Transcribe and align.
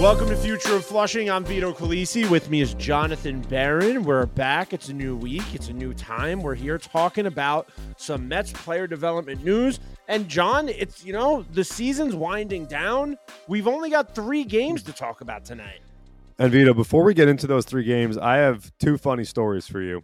Welcome 0.00 0.28
to 0.28 0.36
Future 0.36 0.76
of 0.76 0.84
Flushing. 0.84 1.30
I'm 1.30 1.44
Vito 1.44 1.72
Calisi. 1.72 2.28
With 2.28 2.50
me 2.50 2.60
is 2.60 2.74
Jonathan 2.74 3.40
Barron. 3.42 4.04
We're 4.04 4.26
back. 4.26 4.72
It's 4.72 4.88
a 4.88 4.92
new 4.92 5.16
week. 5.16 5.54
It's 5.54 5.68
a 5.68 5.72
new 5.72 5.94
time. 5.94 6.42
We're 6.42 6.54
here 6.54 6.78
talking 6.78 7.26
about 7.26 7.68
some 7.96 8.26
Mets 8.28 8.52
player 8.52 8.86
development 8.86 9.44
news. 9.44 9.80
And 10.08 10.28
John, 10.28 10.68
it's 10.68 11.04
you 11.04 11.12
know 11.12 11.44
the 11.52 11.64
season's 11.64 12.14
winding 12.14 12.66
down. 12.66 13.18
We've 13.48 13.68
only 13.68 13.90
got 13.90 14.14
three 14.14 14.44
games 14.44 14.82
to 14.84 14.92
talk 14.92 15.20
about 15.20 15.44
tonight. 15.44 15.80
And 16.38 16.50
Vito, 16.50 16.72
before 16.72 17.04
we 17.04 17.12
get 17.12 17.28
into 17.28 17.46
those 17.46 17.66
three 17.66 17.84
games, 17.84 18.16
I 18.16 18.36
have 18.36 18.72
two 18.78 18.96
funny 18.96 19.24
stories 19.24 19.66
for 19.66 19.82
you, 19.82 20.02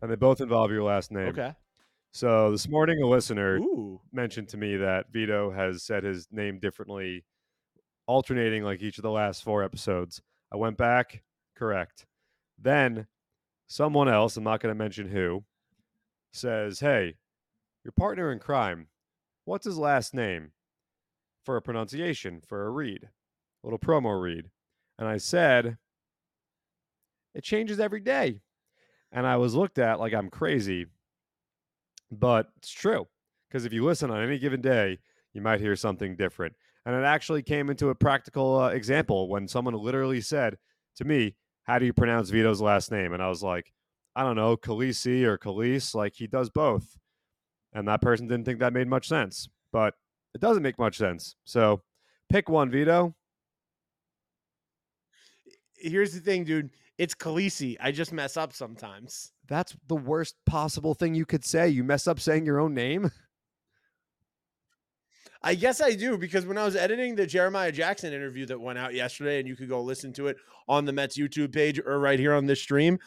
and 0.00 0.10
they 0.10 0.16
both 0.16 0.40
involve 0.40 0.70
your 0.70 0.82
last 0.82 1.12
name. 1.12 1.28
Okay. 1.28 1.52
So 2.12 2.50
this 2.50 2.68
morning, 2.68 3.02
a 3.02 3.06
listener 3.06 3.58
Ooh. 3.58 4.00
mentioned 4.12 4.48
to 4.50 4.56
me 4.56 4.76
that 4.76 5.06
Vito 5.12 5.50
has 5.50 5.82
said 5.82 6.04
his 6.04 6.28
name 6.30 6.60
differently, 6.60 7.24
alternating 8.06 8.62
like 8.62 8.82
each 8.82 8.98
of 8.98 9.02
the 9.02 9.10
last 9.10 9.42
four 9.42 9.62
episodes. 9.62 10.20
I 10.52 10.56
went 10.56 10.76
back, 10.76 11.22
correct. 11.56 12.06
Then 12.58 13.06
someone 13.66 14.08
else, 14.08 14.36
I'm 14.36 14.44
not 14.44 14.60
going 14.60 14.74
to 14.74 14.78
mention 14.78 15.08
who, 15.08 15.44
says, 16.32 16.80
Hey, 16.80 17.16
your 17.84 17.92
partner 17.92 18.32
in 18.32 18.38
crime, 18.38 18.88
what's 19.44 19.64
his 19.64 19.78
last 19.78 20.14
name? 20.14 20.52
For 21.44 21.56
a 21.56 21.62
pronunciation, 21.62 22.40
for 22.46 22.66
a 22.66 22.70
read, 22.70 23.04
a 23.04 23.66
little 23.66 23.78
promo 23.78 24.20
read. 24.20 24.50
And 24.98 25.08
I 25.08 25.18
said, 25.18 25.78
It 27.34 27.44
changes 27.44 27.80
every 27.80 28.00
day. 28.00 28.40
And 29.12 29.26
I 29.26 29.36
was 29.36 29.54
looked 29.54 29.78
at 29.78 30.00
like 30.00 30.12
I'm 30.12 30.30
crazy, 30.30 30.86
but 32.10 32.48
it's 32.56 32.72
true. 32.72 33.06
Because 33.48 33.64
if 33.64 33.72
you 33.72 33.84
listen 33.84 34.10
on 34.10 34.22
any 34.22 34.38
given 34.38 34.60
day, 34.60 34.98
you 35.32 35.40
might 35.40 35.60
hear 35.60 35.76
something 35.76 36.16
different. 36.16 36.54
And 36.86 36.94
it 36.94 37.04
actually 37.04 37.42
came 37.42 37.70
into 37.70 37.88
a 37.88 37.94
practical 37.94 38.60
uh, 38.60 38.68
example 38.68 39.28
when 39.28 39.48
someone 39.48 39.74
literally 39.74 40.20
said 40.20 40.58
to 40.96 41.04
me, 41.04 41.34
How 41.64 41.78
do 41.78 41.86
you 41.86 41.92
pronounce 41.92 42.30
Vito's 42.30 42.60
last 42.60 42.90
name? 42.90 43.12
And 43.12 43.22
I 43.22 43.28
was 43.28 43.42
like, 43.42 43.72
I 44.16 44.22
don't 44.22 44.36
know, 44.36 44.56
Khaleesi 44.56 45.24
or 45.24 45.38
Khalees. 45.38 45.94
Like 45.94 46.14
he 46.14 46.26
does 46.26 46.50
both. 46.50 46.96
And 47.72 47.88
that 47.88 48.02
person 48.02 48.28
didn't 48.28 48.44
think 48.44 48.60
that 48.60 48.72
made 48.72 48.86
much 48.86 49.08
sense, 49.08 49.48
but 49.72 49.94
it 50.34 50.40
doesn't 50.40 50.62
make 50.62 50.78
much 50.78 50.96
sense. 50.96 51.36
So 51.44 51.82
pick 52.30 52.48
one, 52.48 52.70
Vito. 52.70 53.14
Here's 55.76 56.14
the 56.14 56.20
thing, 56.20 56.44
dude. 56.44 56.70
It's 56.96 57.14
Khaleesi. 57.14 57.76
I 57.80 57.90
just 57.90 58.12
mess 58.12 58.36
up 58.36 58.52
sometimes. 58.52 59.32
That's 59.48 59.76
the 59.88 59.96
worst 59.96 60.36
possible 60.46 60.94
thing 60.94 61.14
you 61.14 61.26
could 61.26 61.44
say. 61.44 61.68
You 61.68 61.82
mess 61.82 62.06
up 62.06 62.20
saying 62.20 62.46
your 62.46 62.60
own 62.60 62.74
name. 62.74 63.10
I 65.44 65.54
guess 65.54 65.82
I 65.82 65.94
do 65.94 66.16
because 66.16 66.46
when 66.46 66.56
I 66.56 66.64
was 66.64 66.74
editing 66.74 67.14
the 67.14 67.26
Jeremiah 67.26 67.70
Jackson 67.70 68.14
interview 68.14 68.46
that 68.46 68.58
went 68.58 68.78
out 68.78 68.94
yesterday, 68.94 69.38
and 69.38 69.46
you 69.46 69.54
could 69.54 69.68
go 69.68 69.82
listen 69.82 70.12
to 70.14 70.28
it 70.28 70.38
on 70.68 70.86
the 70.86 70.92
Mets 70.92 71.18
YouTube 71.18 71.52
page 71.52 71.78
or 71.84 72.00
right 72.00 72.18
here 72.18 72.34
on 72.34 72.46
this 72.46 72.62
stream, 72.62 72.98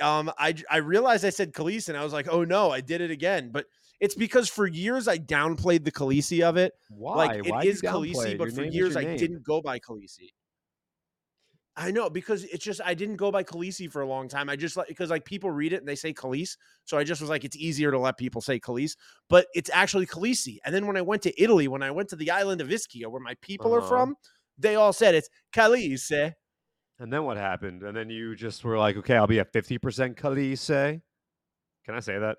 um, 0.00 0.32
I 0.38 0.54
I 0.70 0.78
realized 0.78 1.24
I 1.24 1.30
said 1.30 1.52
Khaleesi, 1.52 1.90
and 1.90 1.98
I 1.98 2.02
was 2.02 2.14
like, 2.14 2.28
oh 2.28 2.44
no, 2.44 2.70
I 2.70 2.80
did 2.80 3.02
it 3.02 3.10
again. 3.10 3.50
But 3.52 3.66
it's 4.00 4.14
because 4.14 4.48
for 4.48 4.66
years 4.66 5.06
I 5.06 5.18
downplayed 5.18 5.84
the 5.84 5.92
Khaleesi 5.92 6.42
of 6.42 6.56
it. 6.56 6.72
Why? 6.88 7.14
Like 7.14 7.46
Why 7.46 7.60
it 7.60 7.66
is 7.66 7.82
Khaleesi, 7.82 8.38
but 8.38 8.48
Your 8.48 8.56
for 8.56 8.64
years 8.64 8.96
I 8.96 9.04
didn't 9.16 9.44
go 9.44 9.60
by 9.60 9.78
Khaleesi. 9.78 10.32
I 11.76 11.90
know 11.90 12.10
because 12.10 12.44
it's 12.44 12.64
just 12.64 12.82
I 12.84 12.92
didn't 12.92 13.16
go 13.16 13.30
by 13.30 13.42
Khaleesi 13.42 13.90
for 13.90 14.02
a 14.02 14.06
long 14.06 14.28
time. 14.28 14.50
I 14.50 14.56
just 14.56 14.76
like 14.76 14.88
because 14.88 15.08
like 15.08 15.24
people 15.24 15.50
read 15.50 15.72
it 15.72 15.78
and 15.78 15.88
they 15.88 15.94
say 15.94 16.12
Khalees, 16.12 16.56
so 16.84 16.98
I 16.98 17.04
just 17.04 17.20
was 17.20 17.30
like 17.30 17.44
it's 17.44 17.56
easier 17.56 17.90
to 17.90 17.98
let 17.98 18.18
people 18.18 18.42
say 18.42 18.60
Khalees, 18.60 18.94
but 19.30 19.46
it's 19.54 19.70
actually 19.72 20.06
Khaleesi. 20.06 20.58
And 20.66 20.74
then 20.74 20.86
when 20.86 20.98
I 20.98 21.02
went 21.02 21.22
to 21.22 21.42
Italy, 21.42 21.68
when 21.68 21.82
I 21.82 21.90
went 21.90 22.10
to 22.10 22.16
the 22.16 22.30
island 22.30 22.60
of 22.60 22.68
Ischia, 22.68 23.06
where 23.06 23.22
my 23.22 23.34
people 23.40 23.74
are 23.74 23.78
Uh-huh. 23.78 23.88
from, 23.88 24.16
they 24.58 24.74
all 24.74 24.92
said 24.92 25.14
it's 25.14 25.30
Khaleesi. 25.54 26.32
And 26.98 27.10
then 27.12 27.24
what 27.24 27.38
happened? 27.38 27.82
And 27.82 27.96
then 27.96 28.10
you 28.10 28.36
just 28.36 28.62
were 28.64 28.78
like, 28.78 28.96
okay, 28.98 29.16
I'll 29.16 29.26
be 29.26 29.40
at 29.40 29.52
50% 29.52 30.14
Khaleesi. 30.14 31.00
Can 31.84 31.94
I 31.94 32.00
say 32.00 32.18
that? 32.18 32.36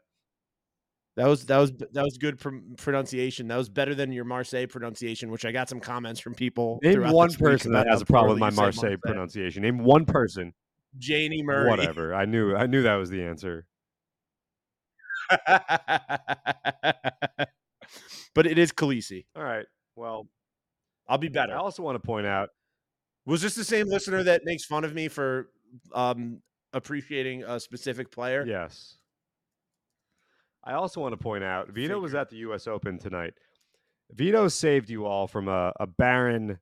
That 1.15 1.27
was 1.27 1.45
that 1.45 1.59
was 1.59 1.71
that 1.91 2.03
was 2.03 2.17
good 2.17 2.39
pronunciation. 2.77 3.47
That 3.47 3.57
was 3.57 3.69
better 3.69 3.93
than 3.93 4.11
your 4.11 4.25
Marseille 4.25 4.65
pronunciation, 4.65 5.29
which 5.29 5.45
I 5.45 5.51
got 5.51 5.69
some 5.69 5.79
comments 5.79 6.19
from 6.19 6.33
people. 6.33 6.79
Name 6.81 7.07
one 7.11 7.31
person 7.33 7.71
that 7.73 7.87
has 7.87 8.01
a 8.01 8.05
problem 8.05 8.31
with 8.31 8.39
my 8.39 8.49
say 8.49 8.55
Marseille 8.55 8.97
pronunciation. 9.03 9.61
Name 9.61 9.83
one 9.83 10.05
person. 10.05 10.53
Janie 10.97 11.43
Murray. 11.43 11.69
Whatever. 11.69 12.15
I 12.15 12.25
knew 12.25 12.55
I 12.55 12.65
knew 12.65 12.81
that 12.83 12.95
was 12.95 13.11
the 13.11 13.23
answer. 13.23 13.67
but 18.33 18.47
it 18.47 18.57
is 18.57 18.71
Khaleesi. 18.71 19.25
All 19.35 19.43
right. 19.43 19.65
Well, 19.95 20.27
I'll 21.07 21.19
be 21.19 21.29
better. 21.29 21.53
I 21.53 21.57
also 21.57 21.83
want 21.83 22.01
to 22.01 22.05
point 22.05 22.25
out 22.25 22.49
Was 23.27 23.41
this 23.41 23.53
the 23.53 23.63
same 23.63 23.87
listener 23.87 24.23
that 24.23 24.41
makes 24.45 24.65
fun 24.65 24.83
of 24.83 24.95
me 24.95 25.09
for 25.09 25.49
um, 25.93 26.41
appreciating 26.73 27.43
a 27.43 27.59
specific 27.59 28.11
player? 28.11 28.43
Yes. 28.47 28.97
I 30.63 30.73
also 30.73 31.01
want 31.01 31.13
to 31.13 31.17
point 31.17 31.43
out 31.43 31.69
Vito 31.69 31.99
was 31.99 32.15
at 32.15 32.29
the 32.29 32.37
US 32.37 32.67
Open 32.67 32.97
tonight. 32.97 33.33
Vito 34.11 34.47
saved 34.47 34.89
you 34.89 35.05
all 35.05 35.27
from 35.27 35.47
a, 35.47 35.73
a 35.79 35.87
barren 35.87 36.59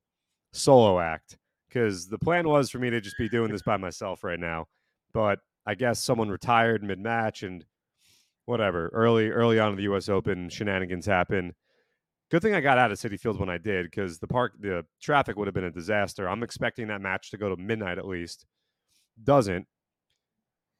solo 0.52 0.98
act 0.98 1.38
because 1.68 2.08
the 2.08 2.18
plan 2.18 2.48
was 2.48 2.70
for 2.70 2.78
me 2.78 2.90
to 2.90 3.00
just 3.00 3.16
be 3.18 3.28
doing 3.28 3.50
this 3.50 3.62
by 3.62 3.76
myself 3.76 4.24
right 4.24 4.40
now. 4.40 4.66
But 5.12 5.38
I 5.66 5.74
guess 5.74 6.02
someone 6.02 6.28
retired 6.28 6.82
mid 6.82 6.98
match 6.98 7.42
and 7.42 7.64
whatever. 8.46 8.90
Early 8.92 9.30
early 9.30 9.60
on 9.60 9.70
in 9.70 9.76
the 9.76 9.92
US 9.94 10.08
Open, 10.08 10.48
shenanigans 10.48 11.06
happen. 11.06 11.54
Good 12.30 12.42
thing 12.42 12.54
I 12.54 12.60
got 12.60 12.78
out 12.78 12.90
of 12.90 12.98
Citi 12.98 13.20
Field 13.20 13.38
when 13.38 13.50
I 13.50 13.58
did 13.58 13.84
because 13.84 14.18
the 14.18 14.26
park 14.26 14.54
the 14.58 14.84
traffic 15.00 15.36
would 15.36 15.46
have 15.46 15.54
been 15.54 15.64
a 15.64 15.70
disaster. 15.70 16.28
I'm 16.28 16.42
expecting 16.42 16.88
that 16.88 17.00
match 17.00 17.30
to 17.30 17.36
go 17.36 17.48
to 17.48 17.56
midnight 17.56 17.98
at 17.98 18.06
least. 18.06 18.46
Doesn't. 19.22 19.66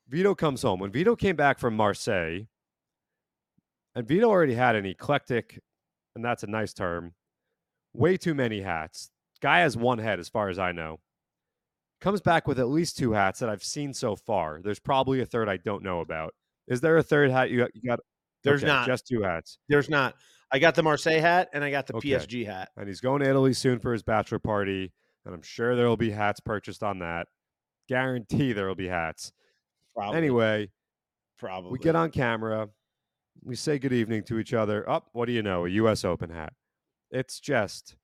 Vito 0.09 0.35
comes 0.35 0.63
home. 0.63 0.81
When 0.81 0.91
Vito 0.91 1.15
came 1.15 1.37
back 1.37 1.59
from 1.59 1.77
Marseille, 1.77 2.47
and 3.95 4.07
Vito 4.07 4.29
already 4.29 4.55
had 4.55 4.77
an 4.77 4.87
eclectic, 4.87 5.59
and 6.15 6.25
that's 6.25 6.43
a 6.43 6.47
nice 6.47 6.73
term, 6.73 7.15
way 7.93 8.17
too 8.17 8.35
many 8.35 8.61
hats. 8.61 9.11
Guy 9.41 9.61
has 9.61 9.77
one 9.77 9.99
head, 9.99 10.19
as 10.21 10.29
far 10.29 10.49
as 10.49 10.59
I 10.59 10.73
know. 10.73 11.01
Comes 12.01 12.21
back 12.21 12.49
with 12.49 12.59
at 12.59 12.69
least 12.69 12.97
two 12.97 13.13
hats 13.13 13.41
that 13.41 13.49
I've 13.49 13.63
seen 13.65 13.95
so 13.95 14.17
far. 14.17 14.61
There's 14.63 14.81
probably 14.81 15.21
a 15.21 15.27
third 15.27 15.49
I 15.49 15.57
don't 15.59 15.83
know 15.85 16.01
about. 16.01 16.35
Is 16.67 16.81
there 16.81 16.97
a 16.97 17.03
third 17.03 17.31
hat 17.31 17.51
you 17.51 17.59
got? 17.59 17.71
You 17.75 17.83
got 17.89 18.01
There's 18.43 18.63
okay, 18.63 18.73
not. 18.73 18.87
just 18.87 19.07
two 19.07 19.23
hats, 19.23 19.59
There's 19.69 19.89
not. 19.89 20.15
I 20.51 20.59
got 20.59 20.75
the 20.75 20.83
Marseille 20.83 21.21
hat 21.21 21.49
and 21.55 21.65
I 21.65 21.71
got 21.71 21.87
the 21.87 21.95
Okay. 21.97 22.11
PSG 22.11 22.45
hat. 22.47 22.71
and 22.77 22.87
he's 22.87 23.01
going 23.01 23.23
to 23.23 23.29
Italy 23.29 23.53
soon 23.55 23.79
for 23.79 23.93
his 23.93 24.03
bachelor 24.03 24.39
party, 24.39 24.93
and 25.25 25.35
I'm 25.35 25.43
sure 25.43 25.77
there 25.77 25.87
will 25.89 25.97
be 25.97 26.11
hats 26.11 26.41
purchased 26.41 26.83
on 26.83 26.99
that. 26.99 27.27
Guarantee 27.89 28.53
there 28.53 28.67
will 28.69 28.75
be 28.75 28.89
hats. 28.89 29.33
Probably. 29.95 30.17
Anyway, 30.19 30.71
probably. 31.39 31.73
we 31.73 31.79
get 31.79 31.97
on 31.97 32.11
camera. 32.11 32.69
We 33.45 33.57
say 33.57 33.79
good 33.79 33.93
evening 33.93 34.23
to 34.25 34.39
each 34.39 34.55
other. 34.55 34.89
Up, 34.89 35.09
what 35.13 35.27
do 35.27 35.33
you 35.33 35.43
know? 35.43 35.65
A 35.67 35.69
U.S. 35.71 36.05
Open 36.05 36.31
hat. 36.31 36.53
It's 37.11 37.41
just, 37.41 37.97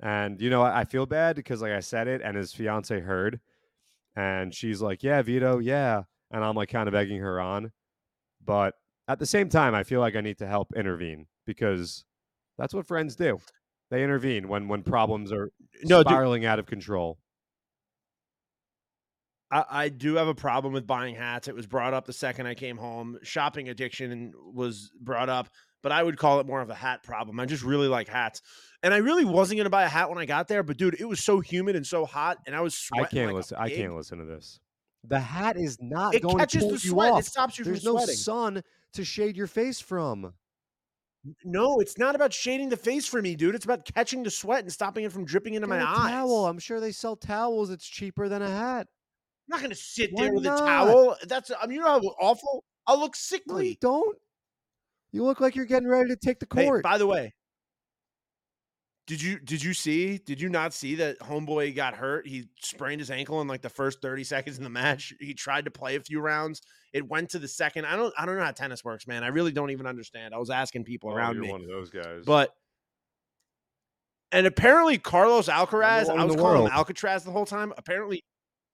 and 0.00 0.40
you 0.40 0.50
know, 0.50 0.62
I 0.62 0.80
I 0.80 0.84
feel 0.84 1.06
bad 1.06 1.36
because 1.36 1.62
like 1.62 1.72
I 1.72 1.80
said 1.80 2.08
it, 2.08 2.20
and 2.22 2.36
his 2.36 2.52
fiance 2.52 3.00
heard, 3.00 3.40
and 4.14 4.54
she's 4.54 4.80
like, 4.82 5.02
"Yeah, 5.02 5.22
Vito, 5.22 5.58
yeah," 5.58 6.02
and 6.30 6.44
I'm 6.44 6.54
like 6.54 6.68
kind 6.68 6.88
of 6.88 6.94
egging 6.94 7.20
her 7.20 7.40
on, 7.40 7.72
but 8.44 8.74
at 9.08 9.18
the 9.18 9.26
same 9.26 9.48
time, 9.48 9.74
I 9.74 9.84
feel 9.84 10.00
like 10.00 10.16
I 10.16 10.20
need 10.20 10.38
to 10.38 10.46
help 10.46 10.72
intervene 10.76 11.26
because 11.46 12.04
that's 12.58 12.74
what 12.74 12.86
friends 12.86 13.16
do. 13.16 13.38
They 13.90 14.04
intervene 14.04 14.48
when 14.48 14.68
when 14.68 14.82
problems 14.82 15.32
are 15.32 15.50
No, 15.84 16.02
dude, 16.02 16.08
spiraling 16.08 16.44
out 16.44 16.58
of 16.58 16.66
control. 16.66 17.18
I, 19.50 19.64
I 19.70 19.88
do 19.88 20.16
have 20.16 20.28
a 20.28 20.34
problem 20.34 20.72
with 20.74 20.86
buying 20.86 21.14
hats. 21.14 21.48
It 21.48 21.54
was 21.54 21.66
brought 21.66 21.94
up 21.94 22.04
the 22.06 22.12
second 22.12 22.46
I 22.46 22.54
came 22.54 22.76
home. 22.76 23.18
Shopping 23.22 23.68
addiction 23.68 24.32
was 24.52 24.90
brought 25.00 25.28
up, 25.28 25.48
but 25.82 25.90
I 25.92 26.02
would 26.02 26.18
call 26.18 26.40
it 26.40 26.46
more 26.46 26.60
of 26.60 26.68
a 26.70 26.74
hat 26.74 27.02
problem. 27.02 27.40
I 27.40 27.46
just 27.46 27.62
really 27.64 27.88
like 27.88 28.08
hats. 28.08 28.42
And 28.82 28.92
I 28.92 28.98
really 28.98 29.24
wasn't 29.24 29.56
going 29.58 29.64
to 29.64 29.70
buy 29.70 29.84
a 29.84 29.88
hat 29.88 30.08
when 30.10 30.18
I 30.18 30.26
got 30.26 30.48
there, 30.48 30.62
but 30.62 30.76
dude, 30.76 31.00
it 31.00 31.06
was 31.08 31.24
so 31.24 31.40
humid 31.40 31.76
and 31.76 31.86
so 31.86 32.04
hot, 32.04 32.38
and 32.46 32.54
I 32.54 32.60
was 32.60 32.74
I 32.92 32.98
sweating. 32.98 33.16
can't 33.18 33.26
like 33.28 33.32
a 33.32 33.36
listen. 33.36 33.56
I 33.58 33.70
can't 33.70 33.96
listen 33.96 34.18
to 34.18 34.24
this. 34.24 34.60
The 35.04 35.20
hat 35.20 35.56
is 35.56 35.78
not 35.80 36.14
It 36.14 36.22
going 36.22 36.38
catches 36.38 36.62
to 36.62 36.66
the 36.66 36.72
pull 36.72 36.72
you 36.82 36.90
sweat. 36.90 37.12
off. 37.12 37.20
It 37.20 37.26
stops 37.26 37.58
you 37.58 37.64
There's 37.64 37.82
from 37.82 37.92
no 37.94 37.98
sweating. 37.98 38.14
sun 38.16 38.62
to 38.94 39.04
shade 39.04 39.36
your 39.36 39.46
face 39.46 39.80
from. 39.80 40.34
No, 41.44 41.78
it's 41.80 41.98
not 41.98 42.14
about 42.14 42.32
shading 42.32 42.68
the 42.68 42.76
face 42.76 43.06
for 43.06 43.20
me, 43.20 43.34
dude. 43.34 43.54
It's 43.54 43.64
about 43.64 43.84
catching 43.84 44.22
the 44.22 44.30
sweat 44.30 44.62
and 44.64 44.72
stopping 44.72 45.04
it 45.04 45.12
from 45.12 45.24
dripping 45.24 45.54
into 45.54 45.66
Get 45.66 45.78
my 45.78 45.80
a 45.80 45.84
eyes. 45.84 46.10
Towel. 46.12 46.46
I'm 46.46 46.58
sure 46.58 46.80
they 46.80 46.92
sell 46.92 47.16
towels. 47.16 47.70
It's 47.70 47.86
cheaper 47.86 48.28
than 48.28 48.40
a 48.42 48.48
hat. 48.50 48.86
I'm 49.50 49.56
not 49.56 49.62
gonna 49.62 49.74
sit 49.74 50.10
Why 50.12 50.24
there 50.24 50.34
with 50.34 50.44
not? 50.44 50.58
a 50.60 50.64
towel. 50.66 51.16
That's 51.26 51.50
I 51.60 51.66
mean, 51.66 51.76
you 51.76 51.80
know 51.82 51.88
how 51.88 52.00
awful. 52.20 52.64
I'll 52.86 52.98
look 52.98 53.14
No, 53.46 53.58
you 53.58 53.70
sickly. 53.70 53.78
don't. 53.80 54.18
You 55.12 55.24
look 55.24 55.40
like 55.40 55.56
you're 55.56 55.64
getting 55.64 55.88
ready 55.88 56.08
to 56.10 56.16
take 56.16 56.38
the 56.38 56.46
Hey, 56.54 56.66
court. 56.66 56.82
by 56.82 56.98
the 56.98 57.06
way, 57.06 57.32
did 59.06 59.22
you 59.22 59.38
did 59.38 59.62
you 59.62 59.72
see? 59.72 60.18
Did 60.18 60.38
you 60.38 60.50
not 60.50 60.74
see 60.74 60.96
that 60.96 61.18
homeboy 61.20 61.74
got 61.74 61.94
hurt? 61.94 62.26
He 62.26 62.48
sprained 62.60 63.00
his 63.00 63.10
ankle 63.10 63.40
in 63.40 63.48
like 63.48 63.62
the 63.62 63.70
first 63.70 64.02
30 64.02 64.22
seconds 64.24 64.58
in 64.58 64.64
the 64.64 64.70
match. 64.70 65.14
He 65.18 65.32
tried 65.32 65.64
to 65.64 65.70
play 65.70 65.96
a 65.96 66.00
few 66.00 66.20
rounds. 66.20 66.60
It 66.92 67.08
went 67.08 67.30
to 67.30 67.38
the 67.38 67.48
second. 67.48 67.86
I 67.86 67.96
don't 67.96 68.12
I 68.18 68.26
don't 68.26 68.36
know 68.36 68.44
how 68.44 68.50
tennis 68.50 68.84
works, 68.84 69.06
man. 69.06 69.24
I 69.24 69.28
really 69.28 69.52
don't 69.52 69.70
even 69.70 69.86
understand. 69.86 70.34
I 70.34 70.38
was 70.38 70.50
asking 70.50 70.84
people 70.84 71.10
Oh, 71.10 71.14
around 71.14 71.36
you're 71.36 71.44
me. 71.44 71.50
one 71.52 71.62
of 71.62 71.68
those 71.68 71.88
guys. 71.88 72.24
But 72.26 72.52
and 74.30 74.46
apparently 74.46 74.98
Carlos 74.98 75.48
Alcaraz, 75.48 76.10
I 76.10 76.22
was 76.24 76.34
the 76.36 76.42
calling 76.42 76.62
him. 76.66 76.70
Alcatraz 76.70 77.24
the 77.24 77.30
whole 77.30 77.46
time. 77.46 77.72
Apparently, 77.78 78.24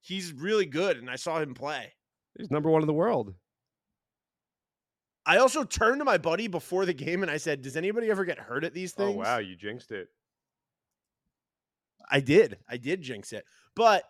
he's 0.05 0.33
really 0.33 0.65
good, 0.65 0.97
and 0.97 1.09
I 1.09 1.15
saw 1.15 1.39
him 1.39 1.53
play. 1.53 1.91
he's 2.37 2.51
number 2.51 2.69
one 2.69 2.81
in 2.81 2.87
the 2.87 2.93
world. 2.93 3.33
I 5.25 5.37
also 5.37 5.63
turned 5.63 5.99
to 5.99 6.05
my 6.05 6.19
buddy 6.19 6.47
before 6.47 6.85
the 6.85 6.93
game 6.93 7.23
and 7.23 7.31
I 7.31 7.37
said, 7.37 7.63
"Does 7.63 7.75
anybody 7.75 8.11
ever 8.11 8.25
get 8.25 8.37
hurt 8.37 8.63
at 8.63 8.73
these 8.73 8.93
oh, 8.97 9.05
things?" 9.05 9.15
Oh 9.17 9.19
wow, 9.19 9.37
you 9.39 9.55
jinxed 9.55 9.91
it. 9.91 10.07
I 12.09 12.19
did. 12.19 12.57
I 12.69 12.77
did 12.77 13.01
jinx 13.01 13.33
it. 13.33 13.43
But 13.75 14.03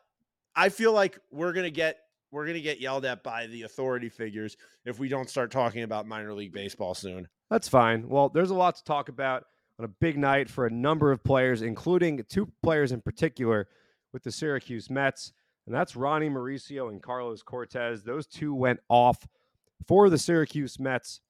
I 0.56 0.68
feel 0.68 0.92
like 0.92 1.18
we're 1.31 1.53
gonna 1.53 1.69
get 1.69 2.00
we're 2.31 2.45
gonna 2.45 2.59
get 2.59 2.81
yelled 2.81 3.06
at 3.06 3.24
by 3.24 3.47
the 3.47 3.62
authority 3.62 4.09
figures 4.09 4.57
if 4.83 5.00
we 5.00 5.07
don't 5.07 5.30
start 5.30 5.51
talking 5.51 5.83
about 5.83 6.06
minor 6.06 6.33
league 6.33 6.51
baseball 6.51 6.94
soon. 6.94 7.27
That's 7.50 7.69
fine. 7.69 8.09
Well, 8.09 8.27
there's 8.27 8.50
a 8.50 8.56
lot 8.56 8.75
to 8.75 8.83
talk 8.83 9.07
about 9.07 9.45
on 9.80 9.86
a 9.86 9.89
big 10.01 10.18
night 10.18 10.50
for 10.50 10.65
a 10.65 10.71
number 10.71 11.12
of 11.13 11.24
players, 11.24 11.62
including 11.62 12.21
two 12.27 12.51
players 12.62 12.92
in 12.92 13.01
particular 13.01 13.69
with 14.12 14.24
the 14.24 14.31
Syracuse 14.31 14.89
Mets, 14.89 15.31
and 15.66 15.76
that's 15.76 15.96
Ronnie 15.96 16.30
Mauricio 16.30 16.90
and 16.90 17.02
Carlos 17.02 17.42
Cortes. 17.42 18.04
Those 18.04 18.28
two 18.28 18.54
went 18.54 18.80
off 18.90 19.28
for 19.88 20.10
the 20.10 20.18
Syracuse 20.18 20.80
Mets 20.80 21.22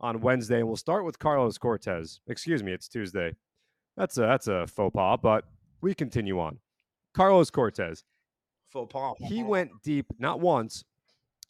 on 0.00 0.20
Wednesday, 0.20 0.58
and 0.58 0.66
we'll 0.66 0.76
start 0.76 1.04
with 1.04 1.18
Carlos 1.18 1.58
Cortes. 1.58 2.20
Excuse 2.26 2.62
me, 2.62 2.72
it's 2.72 2.88
Tuesday. 2.88 3.34
That's 3.96 4.16
a 4.16 4.22
that's 4.22 4.48
a 4.48 4.66
faux 4.66 4.92
pas, 4.94 5.18
but 5.22 5.44
we 5.80 5.94
continue 5.94 6.40
on. 6.40 6.58
Carlos 7.14 7.50
Cortes. 7.50 8.04
Faux 8.70 8.92
pas. 8.92 9.14
He 9.18 9.42
went 9.42 9.70
deep 9.82 10.06
not 10.18 10.40
once, 10.40 10.84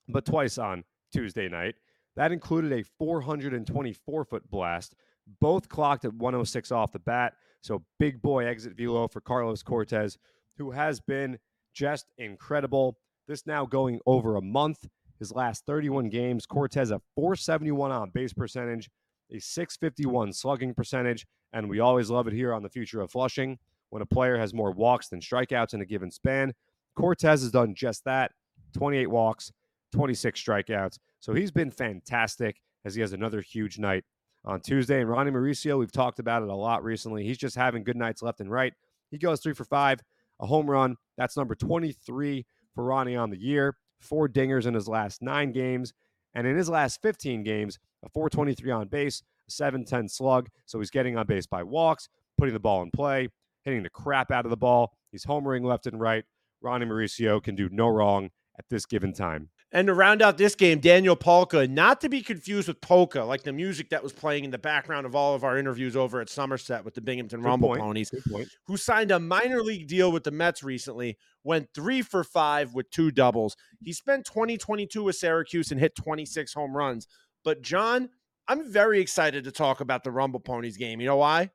but 0.08 0.24
twice 0.24 0.58
on 0.58 0.84
Tuesday 1.12 1.48
night. 1.48 1.76
That 2.16 2.32
included 2.32 2.72
a 2.72 2.82
424 2.98 4.24
foot 4.24 4.50
blast, 4.50 4.94
both 5.40 5.68
clocked 5.68 6.04
at 6.04 6.12
106 6.14 6.72
off 6.72 6.92
the 6.92 6.98
bat. 6.98 7.34
So 7.62 7.84
big 7.98 8.20
boy 8.20 8.46
exit 8.46 8.76
velo 8.76 9.06
for 9.06 9.20
Carlos 9.20 9.62
Cortes, 9.62 10.18
who 10.58 10.72
has 10.72 11.00
been 11.00 11.38
just 11.72 12.06
incredible. 12.18 12.96
This 13.28 13.46
now 13.46 13.66
going 13.66 14.00
over 14.06 14.36
a 14.36 14.42
month. 14.42 14.86
His 15.18 15.32
last 15.32 15.64
31 15.66 16.08
games, 16.08 16.46
Cortes 16.46 16.90
a 16.90 17.00
471 17.14 17.92
on 17.92 18.10
base 18.10 18.32
percentage, 18.32 18.90
a 19.30 19.38
651 19.38 20.32
slugging 20.32 20.74
percentage, 20.74 21.26
and 21.52 21.70
we 21.70 21.78
always 21.78 22.10
love 22.10 22.26
it 22.26 22.32
here 22.32 22.52
on 22.52 22.62
the 22.62 22.68
future 22.68 23.00
of 23.00 23.12
Flushing 23.12 23.58
when 23.90 24.02
a 24.02 24.06
player 24.06 24.36
has 24.36 24.52
more 24.52 24.72
walks 24.72 25.08
than 25.08 25.20
strikeouts 25.20 25.74
in 25.74 25.80
a 25.80 25.86
given 25.86 26.10
span. 26.10 26.52
Cortes 26.96 27.22
has 27.22 27.50
done 27.50 27.74
just 27.74 28.04
that 28.04 28.32
28 28.72 29.06
walks, 29.06 29.52
26 29.92 30.42
strikeouts. 30.42 30.98
So 31.20 31.34
he's 31.34 31.50
been 31.50 31.70
fantastic 31.70 32.56
as 32.84 32.94
he 32.94 33.00
has 33.00 33.12
another 33.12 33.40
huge 33.40 33.78
night 33.78 34.04
on 34.44 34.60
Tuesday. 34.60 35.00
And 35.00 35.08
Ronnie 35.08 35.30
Mauricio, 35.30 35.78
we've 35.78 35.92
talked 35.92 36.18
about 36.18 36.42
it 36.42 36.48
a 36.48 36.54
lot 36.54 36.82
recently. 36.82 37.24
He's 37.24 37.38
just 37.38 37.54
having 37.54 37.84
good 37.84 37.96
nights 37.96 38.22
left 38.22 38.40
and 38.40 38.50
right. 38.50 38.72
He 39.10 39.18
goes 39.18 39.40
three 39.40 39.54
for 39.54 39.64
five, 39.64 40.00
a 40.40 40.46
home 40.46 40.68
run. 40.68 40.96
That's 41.22 41.36
number 41.36 41.54
23 41.54 42.44
for 42.74 42.82
Ronnie 42.82 43.14
on 43.14 43.30
the 43.30 43.40
year. 43.40 43.76
Four 44.00 44.28
dingers 44.28 44.66
in 44.66 44.74
his 44.74 44.88
last 44.88 45.22
nine 45.22 45.52
games. 45.52 45.92
And 46.34 46.48
in 46.48 46.56
his 46.56 46.68
last 46.68 47.00
15 47.00 47.44
games, 47.44 47.78
a 48.04 48.08
423 48.08 48.72
on 48.72 48.88
base, 48.88 49.22
a 49.46 49.52
710 49.52 50.08
slug. 50.08 50.48
So 50.66 50.80
he's 50.80 50.90
getting 50.90 51.16
on 51.16 51.24
base 51.28 51.46
by 51.46 51.62
walks, 51.62 52.08
putting 52.36 52.54
the 52.54 52.58
ball 52.58 52.82
in 52.82 52.90
play, 52.90 53.28
hitting 53.62 53.84
the 53.84 53.90
crap 53.90 54.32
out 54.32 54.44
of 54.44 54.50
the 54.50 54.56
ball. 54.56 54.96
He's 55.12 55.24
homering 55.24 55.64
left 55.64 55.86
and 55.86 56.00
right. 56.00 56.24
Ronnie 56.60 56.86
Mauricio 56.86 57.40
can 57.40 57.54
do 57.54 57.68
no 57.70 57.86
wrong 57.86 58.30
at 58.58 58.64
this 58.68 58.84
given 58.84 59.12
time. 59.12 59.50
And 59.74 59.86
to 59.86 59.94
round 59.94 60.20
out 60.20 60.36
this 60.36 60.54
game, 60.54 60.80
Daniel 60.80 61.16
Palka, 61.16 61.66
not 61.66 62.02
to 62.02 62.10
be 62.10 62.20
confused 62.20 62.68
with 62.68 62.82
polka, 62.82 63.24
like 63.24 63.42
the 63.42 63.54
music 63.54 63.88
that 63.88 64.02
was 64.02 64.12
playing 64.12 64.44
in 64.44 64.50
the 64.50 64.58
background 64.58 65.06
of 65.06 65.14
all 65.14 65.34
of 65.34 65.44
our 65.44 65.56
interviews 65.56 65.96
over 65.96 66.20
at 66.20 66.28
Somerset 66.28 66.84
with 66.84 66.92
the 66.92 67.00
Binghamton 67.00 67.40
Good 67.40 67.46
Rumble 67.46 67.68
point. 67.68 67.80
Ponies, 67.80 68.10
who 68.66 68.76
signed 68.76 69.10
a 69.10 69.18
minor 69.18 69.62
league 69.62 69.88
deal 69.88 70.12
with 70.12 70.24
the 70.24 70.30
Mets 70.30 70.62
recently, 70.62 71.16
went 71.42 71.68
three 71.74 72.02
for 72.02 72.22
five 72.22 72.74
with 72.74 72.90
two 72.90 73.10
doubles. 73.10 73.56
He 73.80 73.94
spent 73.94 74.26
2022 74.26 75.04
with 75.04 75.16
Syracuse 75.16 75.70
and 75.70 75.80
hit 75.80 75.94
26 75.94 76.52
home 76.52 76.76
runs. 76.76 77.08
But, 77.42 77.62
John, 77.62 78.10
I'm 78.48 78.70
very 78.70 79.00
excited 79.00 79.44
to 79.44 79.52
talk 79.52 79.80
about 79.80 80.04
the 80.04 80.10
Rumble 80.10 80.40
Ponies 80.40 80.76
game. 80.76 81.00
You 81.00 81.06
know 81.06 81.16
why? 81.16 81.50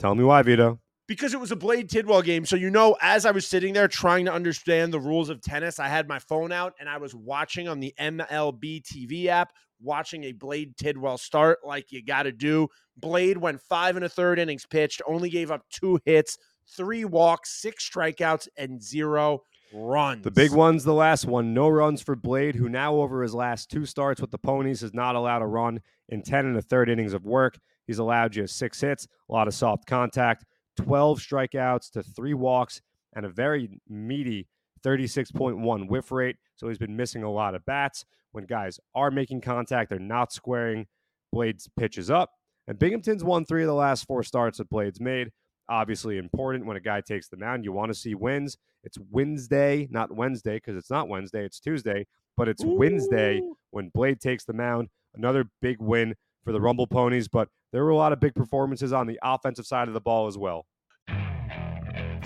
Tell 0.00 0.16
me 0.16 0.24
why, 0.24 0.42
Vito. 0.42 0.80
Because 1.12 1.34
it 1.34 1.40
was 1.40 1.52
a 1.52 1.56
Blade 1.56 1.90
Tidwell 1.90 2.22
game. 2.22 2.46
So, 2.46 2.56
you 2.56 2.70
know, 2.70 2.96
as 3.02 3.26
I 3.26 3.32
was 3.32 3.46
sitting 3.46 3.74
there 3.74 3.86
trying 3.86 4.24
to 4.24 4.32
understand 4.32 4.94
the 4.94 5.00
rules 5.00 5.28
of 5.28 5.42
tennis, 5.42 5.78
I 5.78 5.88
had 5.88 6.08
my 6.08 6.18
phone 6.18 6.52
out 6.52 6.72
and 6.80 6.88
I 6.88 6.96
was 6.96 7.14
watching 7.14 7.68
on 7.68 7.80
the 7.80 7.92
MLB 8.00 8.82
TV 8.82 9.26
app, 9.26 9.52
watching 9.78 10.24
a 10.24 10.32
Blade 10.32 10.74
Tidwell 10.78 11.18
start 11.18 11.58
like 11.66 11.92
you 11.92 12.02
got 12.02 12.22
to 12.22 12.32
do. 12.32 12.68
Blade 12.96 13.36
went 13.36 13.60
five 13.60 13.96
and 13.96 14.06
a 14.06 14.08
third 14.08 14.38
innings 14.38 14.64
pitched, 14.64 15.02
only 15.06 15.28
gave 15.28 15.50
up 15.50 15.66
two 15.70 16.00
hits, 16.06 16.38
three 16.66 17.04
walks, 17.04 17.60
six 17.60 17.88
strikeouts, 17.88 18.48
and 18.56 18.82
zero 18.82 19.42
runs. 19.74 20.24
The 20.24 20.30
big 20.30 20.52
one's 20.52 20.84
the 20.84 20.94
last 20.94 21.26
one. 21.26 21.52
No 21.52 21.68
runs 21.68 22.00
for 22.00 22.16
Blade, 22.16 22.54
who 22.54 22.70
now 22.70 22.94
over 22.94 23.22
his 23.22 23.34
last 23.34 23.70
two 23.70 23.84
starts 23.84 24.20
with 24.20 24.30
the 24.30 24.38
Ponies 24.38 24.80
has 24.80 24.94
not 24.94 25.14
allowed 25.14 25.42
a 25.42 25.46
run 25.46 25.80
in 26.08 26.22
10 26.22 26.46
and 26.46 26.56
a 26.56 26.62
third 26.62 26.88
innings 26.88 27.12
of 27.12 27.26
work. 27.26 27.58
He's 27.86 27.98
allowed 27.98 28.32
just 28.32 28.56
six 28.56 28.80
hits, 28.80 29.06
a 29.28 29.32
lot 29.32 29.48
of 29.48 29.54
soft 29.54 29.86
contact, 29.86 30.44
12 30.76 31.20
strikeouts 31.20 31.90
to 31.92 32.02
three 32.02 32.34
walks, 32.34 32.80
and 33.14 33.26
a 33.26 33.28
very 33.28 33.80
meaty 33.88 34.46
36.1 34.84 35.88
whiff 35.88 36.10
rate. 36.12 36.36
So 36.56 36.68
he's 36.68 36.78
been 36.78 36.96
missing 36.96 37.22
a 37.22 37.30
lot 37.30 37.54
of 37.54 37.64
bats. 37.64 38.04
When 38.32 38.44
guys 38.44 38.80
are 38.94 39.10
making 39.10 39.42
contact, 39.42 39.90
they're 39.90 39.98
not 39.98 40.32
squaring 40.32 40.86
Blade's 41.32 41.68
pitches 41.76 42.10
up. 42.10 42.30
And 42.66 42.78
Binghamton's 42.78 43.24
won 43.24 43.44
three 43.44 43.62
of 43.62 43.66
the 43.66 43.74
last 43.74 44.06
four 44.06 44.22
starts 44.22 44.58
that 44.58 44.70
Blade's 44.70 45.00
made. 45.00 45.30
Obviously 45.68 46.18
important 46.18 46.66
when 46.66 46.76
a 46.76 46.80
guy 46.80 47.00
takes 47.00 47.28
the 47.28 47.36
mound. 47.36 47.64
You 47.64 47.72
want 47.72 47.92
to 47.92 47.98
see 47.98 48.14
wins. 48.14 48.56
It's 48.84 48.98
Wednesday, 49.10 49.88
not 49.90 50.14
Wednesday, 50.14 50.56
because 50.56 50.76
it's 50.76 50.90
not 50.90 51.08
Wednesday, 51.08 51.44
it's 51.44 51.60
Tuesday, 51.60 52.06
but 52.36 52.48
it's 52.48 52.64
Wednesday 52.64 53.40
when 53.70 53.90
Blade 53.90 54.20
takes 54.20 54.44
the 54.44 54.52
mound. 54.52 54.88
Another 55.14 55.44
big 55.60 55.80
win 55.80 56.14
for 56.44 56.52
the 56.52 56.60
Rumble 56.60 56.86
Ponies, 56.86 57.28
but 57.28 57.48
there 57.72 57.84
were 57.84 57.90
a 57.90 57.96
lot 57.96 58.12
of 58.12 58.20
big 58.20 58.34
performances 58.34 58.92
on 58.92 59.06
the 59.06 59.18
offensive 59.22 59.66
side 59.66 59.88
of 59.88 59.94
the 59.94 60.00
ball 60.00 60.26
as 60.26 60.36
well. 60.36 60.66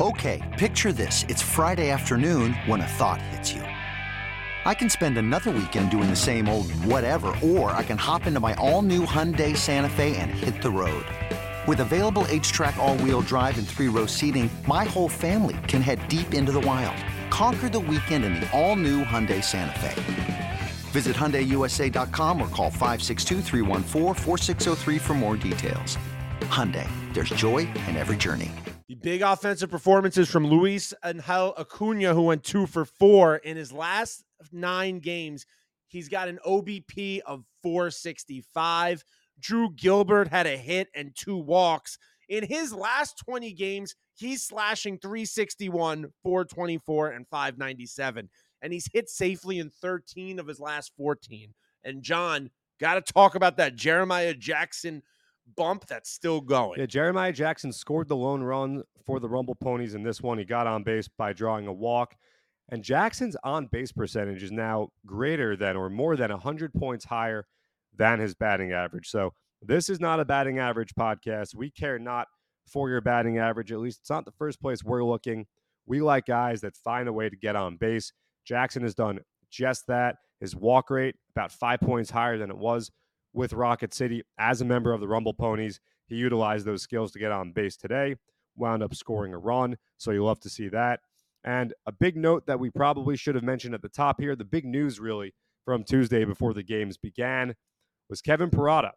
Okay, 0.01 0.43
picture 0.59 0.93
this. 0.93 1.25
It's 1.29 1.41
Friday 1.41 1.91
afternoon 1.91 2.53
when 2.67 2.83
a 2.83 2.87
thought 2.87 3.21
hits 3.23 3.53
you. 3.53 3.63
I 3.63 4.75
can 4.75 4.91
spend 4.91 5.17
another 5.17 5.51
weekend 5.53 5.91
doing 5.91 6.11
the 6.11 6.17
same 6.17 6.49
old 6.49 6.71
whatever, 6.85 7.33
or 7.43 7.71
I 7.71 7.83
can 7.83 7.97
hop 7.97 8.27
into 8.27 8.41
my 8.41 8.55
all 8.55 8.83
new 8.83 9.07
Hyundai 9.07 9.57
Santa 9.57 9.89
Fe 9.89 10.17
and 10.17 10.31
hit 10.31 10.61
the 10.61 10.71
road. 10.71 11.05
With 11.67 11.81
available 11.81 12.25
HTRAC, 12.25 12.77
all 12.77 12.97
wheel 12.99 13.23
drive, 13.23 13.59
and 13.59 13.67
three 13.67 13.89
row 13.89 14.07
seating, 14.07 14.51
my 14.69 14.85
whole 14.85 15.09
family 15.09 15.57
can 15.67 15.81
head 15.83 16.07
deep 16.09 16.35
into 16.35 16.53
the 16.53 16.61
wild. 16.61 16.97
Conquer 17.31 17.69
the 17.69 17.81
weekend 17.81 18.25
in 18.25 18.35
the 18.35 18.51
all 18.53 18.77
new 18.77 19.03
Hyundai 19.05 19.43
Santa 19.43 19.79
Fe. 19.79 20.56
Visit 20.93 21.17
HyundaiUSA.com 21.17 22.41
or 22.41 22.49
call 22.49 22.71
562-314-4603 22.71 25.01
for 25.01 25.15
more 25.15 25.37
details. 25.37 25.99
Hyundai, 26.43 26.89
there's 27.13 27.31
joy 27.31 27.69
in 27.89 27.97
every 27.97 28.17
journey. 28.17 28.53
The 28.89 28.95
big 28.95 29.23
offensive 29.23 29.71
performances 29.71 30.31
from 30.31 30.47
Luis 30.47 30.95
Angel 31.05 31.55
Acuna, 31.59 32.15
who 32.15 32.23
went 32.23 32.45
two 32.45 32.67
for 32.67 32.85
four 32.85 33.37
in 33.37 33.57
his 33.57 33.73
last 33.73 34.23
nine 34.53 35.01
games. 35.01 35.45
He's 35.89 36.09
got 36.09 36.29
an 36.29 36.39
OBP 36.47 37.21
of 37.27 37.45
465. 37.63 39.03
Drew 39.41 39.71
Gilbert 39.75 40.29
had 40.29 40.47
a 40.47 40.57
hit 40.57 40.89
and 40.95 41.11
two 41.17 41.37
walks. 41.37 41.99
In 42.29 42.45
his 42.45 42.73
last 42.73 43.19
20 43.25 43.53
games, 43.53 43.95
he's 44.15 44.47
slashing 44.47 44.99
361, 44.99 46.07
424, 46.23 47.09
and 47.09 47.27
597. 47.29 48.29
And 48.67 48.73
he's 48.73 48.91
hit 48.93 49.09
safely 49.09 49.61
in 49.61 49.71
13 49.71 50.41
of 50.41 50.49
his 50.49 50.59
last 50.59 50.91
14. 50.97 51.55
And 51.85 52.03
John, 52.03 52.51
got 52.81 52.95
to 52.95 53.13
talk 53.13 53.37
about 53.37 53.59
that 53.59 53.77
Jeremiah 53.77 54.35
Jackson 54.35 55.05
bump 55.57 55.87
that's 55.87 56.11
still 56.11 56.41
going. 56.41 56.81
Yeah, 56.81 56.87
Jeremiah 56.87 57.33
Jackson 57.33 57.73
scored 57.73 58.09
the 58.09 58.17
lone 58.17 58.43
run 58.43 58.83
for 59.05 59.21
the 59.21 59.29
Rumble 59.29 59.55
Ponies 59.55 59.95
in 59.95 60.03
this 60.03 60.21
one. 60.21 60.37
He 60.37 60.45
got 60.45 60.67
on 60.67 60.83
base 60.83 61.07
by 61.07 61.33
drawing 61.33 61.69
a 61.69 61.73
walk. 61.73 62.17
And 62.71 62.83
Jackson's 62.83 63.37
on 63.45 63.67
base 63.67 63.93
percentage 63.93 64.43
is 64.43 64.51
now 64.51 64.89
greater 65.07 65.55
than 65.55 65.77
or 65.77 65.89
more 65.89 66.17
than 66.17 66.33
100 66.33 66.75
points 66.75 67.05
higher 67.05 67.47
than 67.97 68.19
his 68.19 68.35
batting 68.35 68.73
average. 68.73 69.09
So 69.09 69.33
this 69.63 69.89
is 69.89 70.01
not 70.01 70.19
a 70.19 70.25
batting 70.25 70.59
average 70.59 70.93
podcast. 70.99 71.55
We 71.55 71.71
care 71.71 72.01
not 72.01 72.27
for 72.67 72.91
your 72.91 73.01
batting 73.01 73.39
average. 73.39 73.71
At 73.71 73.79
least 73.79 74.01
it's 74.01 74.11
not 74.11 74.25
the 74.25 74.33
first 74.33 74.61
place 74.61 74.83
we're 74.83 75.05
looking. 75.05 75.47
We 75.87 76.01
like 76.01 76.27
guys 76.27 76.63
that 76.63 76.77
find 76.77 77.09
a 77.09 77.13
way 77.13 77.29
to 77.29 77.37
get 77.37 77.55
on 77.55 77.77
base. 77.77 78.13
Jackson 78.47 78.83
has 78.83 78.95
done 78.95 79.21
just 79.51 79.87
that. 79.89 80.17
His 80.41 80.55
walk 80.55 80.91
rate 80.91 81.17
about 81.35 81.53
five 81.53 81.81
points 81.81 82.11
higher 82.11 82.39
than 82.39 82.51
it 82.51 82.59
was 82.59 82.91
with 83.33 83.53
Rocket 83.53 83.93
City 83.93 84.23
as 84.39 84.61
a 84.61 84.65
member 84.65 84.93
of 84.93 85.01
the 85.01 85.09
Rumble 85.09 85.35
Ponies. 85.35 85.81
He 86.07 86.17
utilized 86.17 86.67
those 86.67 86.83
skills 86.83 87.13
to 87.13 87.19
get 87.19 87.33
on 87.33 87.53
base 87.53 87.77
today, 87.77 88.17
wound 88.57 88.83
up 88.83 88.95
scoring 88.95 89.35
a 89.35 89.39
run. 89.39 89.77
So 89.99 90.11
you 90.11 90.25
love 90.25 90.41
to 90.41 90.51
see 90.51 90.69
that. 90.69 91.01
And 91.45 91.73
a 91.87 91.93
big 91.93 92.17
note 92.17 92.47
that 92.47 92.59
we 92.61 92.71
probably 92.71 93.17
should 93.17 93.35
have 93.35 93.45
mentioned 93.45 93.75
at 93.75 93.83
the 93.83 93.89
top 93.89 94.21
here 94.21 94.35
the 94.35 94.45
big 94.45 94.65
news 94.65 94.99
really 95.01 95.33
from 95.65 95.85
Tuesday 95.85 96.25
before 96.25 96.55
the 96.55 96.63
games 96.63 96.97
began 96.97 97.55
was 98.09 98.21
Kevin 98.21 98.51
Parada. 98.51 98.93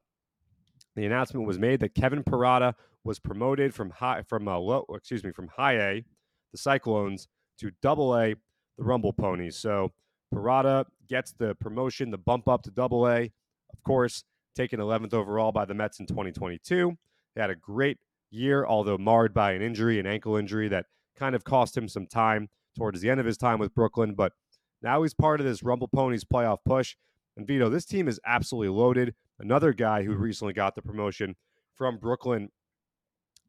The 0.96 1.06
announcement 1.06 1.48
was 1.48 1.60
made 1.60 1.80
that 1.82 1.96
Kevin 1.96 2.24
Parada 2.24 2.74
was 3.04 3.20
promoted 3.20 3.74
from 3.74 3.92
high 3.92 4.24
from 4.24 4.48
uh, 4.48 4.58
a 4.58 4.60
low, 4.60 4.86
excuse 4.94 5.24
me, 5.24 5.32
from 5.32 5.48
high 5.48 5.76
A, 5.76 6.06
the 6.52 6.58
Cyclones, 6.58 7.28
to 7.60 7.72
double 7.82 8.18
A, 8.18 8.36
the 8.80 8.86
Rumble 8.86 9.14
Ponies. 9.14 9.58
So 9.58 9.92
Parada 10.34 10.86
gets 11.08 11.34
the 11.34 11.54
promotion, 11.56 12.10
the 12.10 12.18
bump 12.18 12.48
up 12.48 12.64
to 12.64 12.72
double 12.72 13.08
A. 13.08 13.32
Of 13.72 13.84
course, 13.84 14.24
taken 14.56 14.80
11th 14.80 15.14
overall 15.14 15.52
by 15.52 15.66
the 15.66 15.76
Mets 15.76 16.00
in 16.00 16.08
2022. 16.08 16.98
They 17.36 17.42
had 17.42 17.52
a 17.52 17.56
great 17.56 17.98
year, 18.32 18.66
although 18.66 18.98
marred 18.98 19.34
by 19.34 19.52
an 19.52 19.62
injury, 19.62 20.00
an 20.00 20.08
ankle 20.08 20.36
injury 20.36 20.68
that 20.70 20.86
kind 21.16 21.36
of 21.36 21.44
cost 21.44 21.78
him 21.78 21.88
some 21.88 22.08
time 22.08 22.50
towards 22.76 23.02
the 23.02 23.10
end 23.10 23.20
of 23.20 23.26
his 23.26 23.38
time 23.38 23.60
with 23.60 23.76
Brooklyn. 23.76 24.16
But 24.16 24.34
now 24.82 25.04
he's 25.04 25.14
part 25.14 25.40
of 25.40 25.46
this 25.46 25.62
Rumble 25.62 25.90
Ponies 25.90 26.24
playoff 26.24 26.60
push. 26.66 26.96
And 27.38 27.46
Vito, 27.46 27.70
this 27.70 27.86
team 27.86 28.08
is 28.08 28.20
absolutely 28.26 28.70
loaded. 28.70 29.14
Another 29.40 29.74
guy 29.74 30.04
who 30.04 30.14
recently 30.16 30.54
got 30.54 30.76
the 30.76 30.82
promotion 30.82 31.36
from 31.74 31.98
Brooklyn 31.98 32.50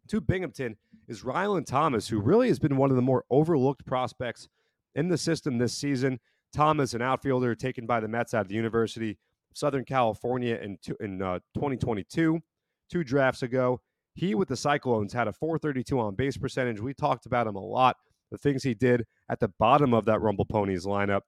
to 0.08 0.20
Binghamton 0.20 0.76
is 1.08 1.22
Rhylan 1.22 1.66
Thomas, 1.66 2.08
who 2.08 2.20
really 2.20 2.48
has 2.48 2.58
been 2.58 2.76
one 2.76 2.90
of 2.90 2.96
the 2.96 3.02
more 3.02 3.24
overlooked 3.30 3.86
prospects 3.86 4.48
in 4.94 5.08
the 5.08 5.18
system 5.18 5.58
this 5.58 5.74
season. 5.74 6.18
Thomas, 6.52 6.94
an 6.94 7.02
outfielder 7.02 7.54
taken 7.54 7.86
by 7.86 8.00
the 8.00 8.08
Mets 8.08 8.34
out 8.34 8.42
of 8.42 8.48
the 8.48 8.54
University 8.54 9.12
of 9.12 9.56
Southern 9.56 9.84
California 9.84 10.56
in, 10.56 10.78
in 11.00 11.22
uh, 11.22 11.38
2022, 11.54 12.40
two 12.90 13.04
drafts 13.04 13.42
ago. 13.42 13.80
He, 14.14 14.34
with 14.34 14.48
the 14.48 14.56
Cyclones, 14.56 15.12
had 15.12 15.28
a 15.28 15.32
432 15.32 15.98
on 15.98 16.14
base 16.14 16.36
percentage. 16.36 16.80
We 16.80 16.92
talked 16.92 17.26
about 17.26 17.46
him 17.46 17.54
a 17.54 17.64
lot, 17.64 17.96
the 18.30 18.38
things 18.38 18.62
he 18.62 18.74
did 18.74 19.06
at 19.28 19.38
the 19.38 19.48
bottom 19.58 19.94
of 19.94 20.04
that 20.06 20.20
Rumble 20.20 20.44
Ponies 20.44 20.84
lineup. 20.84 21.22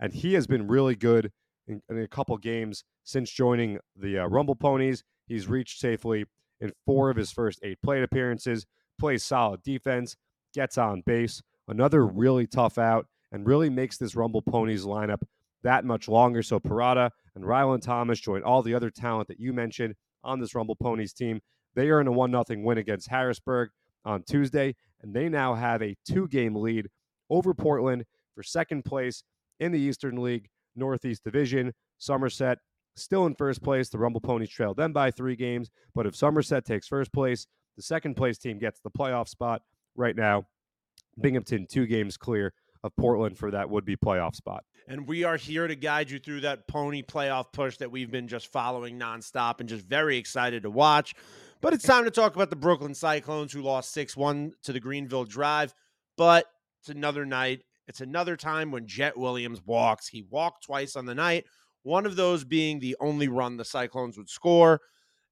And 0.00 0.12
he 0.12 0.34
has 0.34 0.46
been 0.46 0.66
really 0.66 0.96
good 0.96 1.30
in, 1.68 1.80
in 1.88 1.98
a 1.98 2.08
couple 2.08 2.36
games 2.36 2.84
since 3.04 3.30
joining 3.30 3.78
the 3.94 4.18
uh, 4.18 4.26
Rumble 4.26 4.56
Ponies. 4.56 5.04
He's 5.26 5.48
reached 5.48 5.80
safely 5.80 6.26
in 6.60 6.72
four 6.84 7.10
of 7.10 7.16
his 7.16 7.30
first 7.30 7.60
eight 7.62 7.78
plate 7.82 8.02
appearances, 8.02 8.66
plays 8.98 9.22
solid 9.22 9.62
defense, 9.62 10.16
gets 10.54 10.78
on 10.78 11.02
base. 11.04 11.42
Another 11.68 12.06
really 12.06 12.46
tough 12.46 12.78
out 12.78 13.06
and 13.32 13.46
really 13.46 13.68
makes 13.68 13.96
this 13.96 14.14
Rumble 14.14 14.42
Ponies 14.42 14.84
lineup 14.84 15.22
that 15.62 15.84
much 15.84 16.08
longer. 16.08 16.42
So 16.42 16.60
Parada 16.60 17.10
and 17.34 17.44
Rhylan 17.44 17.82
Thomas 17.82 18.20
join 18.20 18.42
all 18.42 18.62
the 18.62 18.74
other 18.74 18.90
talent 18.90 19.28
that 19.28 19.40
you 19.40 19.52
mentioned 19.52 19.94
on 20.22 20.40
this 20.40 20.54
Rumble 20.54 20.76
Ponies 20.76 21.12
team. 21.12 21.40
They 21.74 21.90
earn 21.90 22.06
a 22.06 22.12
1 22.12 22.30
0 22.30 22.44
win 22.62 22.78
against 22.78 23.08
Harrisburg 23.08 23.70
on 24.04 24.22
Tuesday, 24.22 24.74
and 25.02 25.14
they 25.14 25.28
now 25.28 25.54
have 25.54 25.82
a 25.82 25.96
two 26.08 26.28
game 26.28 26.54
lead 26.54 26.88
over 27.28 27.52
Portland 27.52 28.04
for 28.34 28.42
second 28.42 28.84
place 28.84 29.22
in 29.60 29.72
the 29.72 29.80
Eastern 29.80 30.22
League 30.22 30.48
Northeast 30.76 31.24
Division. 31.24 31.72
Somerset 31.98 32.58
still 32.94 33.26
in 33.26 33.34
first 33.34 33.62
place. 33.62 33.88
The 33.88 33.98
Rumble 33.98 34.20
Ponies 34.20 34.50
trail 34.50 34.74
them 34.74 34.92
by 34.92 35.10
three 35.10 35.36
games. 35.36 35.70
But 35.94 36.06
if 36.06 36.16
Somerset 36.16 36.64
takes 36.64 36.86
first 36.86 37.12
place, 37.12 37.46
the 37.76 37.82
second 37.82 38.16
place 38.16 38.38
team 38.38 38.58
gets 38.58 38.80
the 38.80 38.90
playoff 38.90 39.28
spot. 39.28 39.62
Right 39.98 40.16
now, 40.16 40.46
Binghamton 41.20 41.66
two 41.66 41.86
games 41.86 42.16
clear 42.16 42.52
of 42.84 42.94
Portland 42.96 43.36
for 43.36 43.50
that 43.50 43.68
would 43.68 43.84
be 43.84 43.96
playoff 43.96 44.34
spot. 44.34 44.64
And 44.88 45.06
we 45.08 45.24
are 45.24 45.36
here 45.36 45.66
to 45.66 45.74
guide 45.74 46.10
you 46.10 46.18
through 46.18 46.42
that 46.42 46.68
pony 46.68 47.02
playoff 47.02 47.52
push 47.52 47.76
that 47.78 47.90
we've 47.90 48.10
been 48.10 48.28
just 48.28 48.52
following 48.52 48.98
nonstop 48.98 49.60
and 49.60 49.68
just 49.68 49.84
very 49.84 50.16
excited 50.16 50.62
to 50.62 50.70
watch. 50.70 51.14
But 51.60 51.72
it's 51.72 51.84
time 51.84 52.04
to 52.04 52.10
talk 52.10 52.36
about 52.36 52.50
the 52.50 52.56
Brooklyn 52.56 52.94
Cyclones 52.94 53.52
who 53.52 53.62
lost 53.62 53.92
6 53.92 54.16
1 54.16 54.52
to 54.62 54.72
the 54.72 54.80
Greenville 54.80 55.24
Drive. 55.24 55.74
But 56.16 56.46
it's 56.80 56.88
another 56.88 57.26
night. 57.26 57.62
It's 57.88 58.00
another 58.00 58.36
time 58.36 58.70
when 58.70 58.86
Jett 58.86 59.16
Williams 59.16 59.60
walks. 59.64 60.08
He 60.08 60.22
walked 60.22 60.64
twice 60.64 60.96
on 60.96 61.06
the 61.06 61.14
night, 61.14 61.46
one 61.82 62.04
of 62.04 62.16
those 62.16 62.44
being 62.44 62.80
the 62.80 62.96
only 63.00 63.28
run 63.28 63.56
the 63.56 63.64
Cyclones 63.64 64.18
would 64.18 64.28
score. 64.28 64.80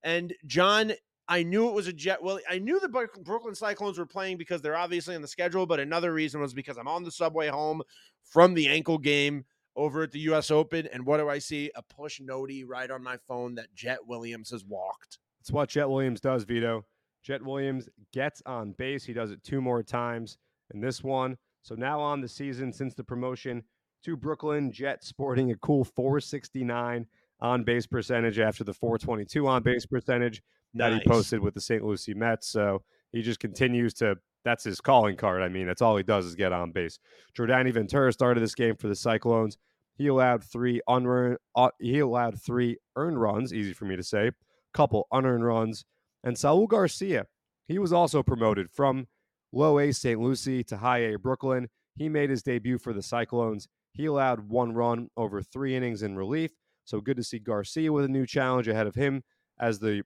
And 0.04 0.32
John, 0.46 0.92
I 1.28 1.42
knew 1.42 1.68
it 1.68 1.74
was 1.74 1.86
a 1.86 1.92
Jet 1.92 2.22
Willie. 2.22 2.42
I 2.50 2.58
knew 2.58 2.78
the 2.78 2.88
Brooklyn 2.88 3.54
Cyclones 3.54 3.98
were 3.98 4.06
playing 4.06 4.36
because 4.36 4.60
they're 4.60 4.76
obviously 4.76 5.14
on 5.14 5.22
the 5.22 5.28
schedule, 5.28 5.66
but 5.66 5.80
another 5.80 6.12
reason 6.12 6.40
was 6.40 6.52
because 6.52 6.76
I'm 6.76 6.88
on 6.88 7.02
the 7.02 7.10
subway 7.10 7.48
home 7.48 7.82
from 8.22 8.54
the 8.54 8.68
ankle 8.68 8.98
game 8.98 9.44
over 9.74 10.02
at 10.02 10.12
the 10.12 10.20
US 10.20 10.50
Open. 10.50 10.86
And 10.92 11.06
what 11.06 11.16
do 11.16 11.28
I 11.28 11.38
see? 11.38 11.70
A 11.76 11.82
push 11.82 12.20
noti 12.20 12.64
right 12.64 12.90
on 12.90 13.02
my 13.02 13.16
phone 13.26 13.54
that 13.54 13.74
Jett 13.74 13.98
Williams 14.06 14.50
has 14.50 14.64
walked. 14.64 15.18
It's 15.40 15.50
what 15.50 15.70
Jett 15.70 15.88
Williams 15.88 16.20
does, 16.20 16.44
Vito. 16.44 16.84
Jett 17.22 17.42
Williams 17.42 17.88
gets 18.12 18.42
on 18.44 18.72
base. 18.72 19.04
He 19.04 19.14
does 19.14 19.30
it 19.30 19.42
two 19.42 19.62
more 19.62 19.82
times 19.82 20.36
in 20.74 20.80
this 20.80 21.02
one. 21.02 21.38
So 21.62 21.74
now 21.74 22.00
on 22.00 22.20
the 22.20 22.28
season 22.28 22.70
since 22.70 22.94
the 22.94 23.02
promotion 23.02 23.62
to 24.04 24.16
Brooklyn, 24.16 24.70
Jett 24.70 25.02
sporting 25.02 25.50
a 25.50 25.56
cool 25.56 25.84
469 25.84 27.06
on 27.44 27.62
base 27.62 27.86
percentage 27.86 28.38
after 28.38 28.64
the 28.64 28.72
422 28.72 29.46
on 29.46 29.62
base 29.62 29.84
percentage 29.84 30.42
that 30.72 30.90
nice. 30.90 31.02
he 31.02 31.08
posted 31.08 31.40
with 31.40 31.54
the 31.54 31.60
St. 31.60 31.84
Lucie 31.84 32.14
Mets. 32.14 32.48
So 32.48 32.82
he 33.12 33.22
just 33.22 33.38
continues 33.38 33.94
to. 33.94 34.16
That's 34.44 34.64
his 34.64 34.80
calling 34.80 35.16
card. 35.16 35.40
I 35.42 35.48
mean, 35.48 35.66
that's 35.66 35.80
all 35.80 35.96
he 35.96 36.02
does 36.02 36.26
is 36.26 36.34
get 36.34 36.52
on 36.52 36.70
base. 36.72 36.98
Jordany 37.38 37.72
Ventura 37.72 38.12
started 38.12 38.40
this 38.40 38.54
game 38.54 38.76
for 38.76 38.88
the 38.88 38.96
Cyclones. 38.96 39.56
He 39.96 40.08
allowed 40.08 40.44
three 40.44 40.82
unearned. 40.86 41.38
Uh, 41.54 41.70
he 41.78 41.98
allowed 42.00 42.42
three 42.42 42.76
earned 42.96 43.20
runs. 43.20 43.54
Easy 43.54 43.72
for 43.72 43.86
me 43.86 43.96
to 43.96 44.02
say. 44.02 44.32
Couple 44.74 45.06
unearned 45.12 45.46
runs. 45.46 45.84
And 46.22 46.36
Saul 46.36 46.66
Garcia, 46.66 47.26
he 47.68 47.78
was 47.78 47.92
also 47.92 48.22
promoted 48.22 48.70
from 48.70 49.06
low 49.52 49.78
A 49.78 49.92
St. 49.92 50.20
Lucie 50.20 50.64
to 50.64 50.78
high 50.78 50.98
A 50.98 51.18
Brooklyn. 51.18 51.68
He 51.96 52.08
made 52.08 52.28
his 52.28 52.42
debut 52.42 52.78
for 52.78 52.92
the 52.92 53.02
Cyclones. 53.02 53.68
He 53.92 54.06
allowed 54.06 54.48
one 54.48 54.72
run 54.72 55.08
over 55.16 55.40
three 55.40 55.76
innings 55.76 56.02
in 56.02 56.16
relief. 56.16 56.50
So 56.84 57.00
good 57.00 57.16
to 57.16 57.24
see 57.24 57.38
Garcia 57.38 57.92
with 57.92 58.04
a 58.04 58.08
new 58.08 58.26
challenge 58.26 58.68
ahead 58.68 58.86
of 58.86 58.94
him 58.94 59.22
as 59.58 59.78
the 59.78 60.02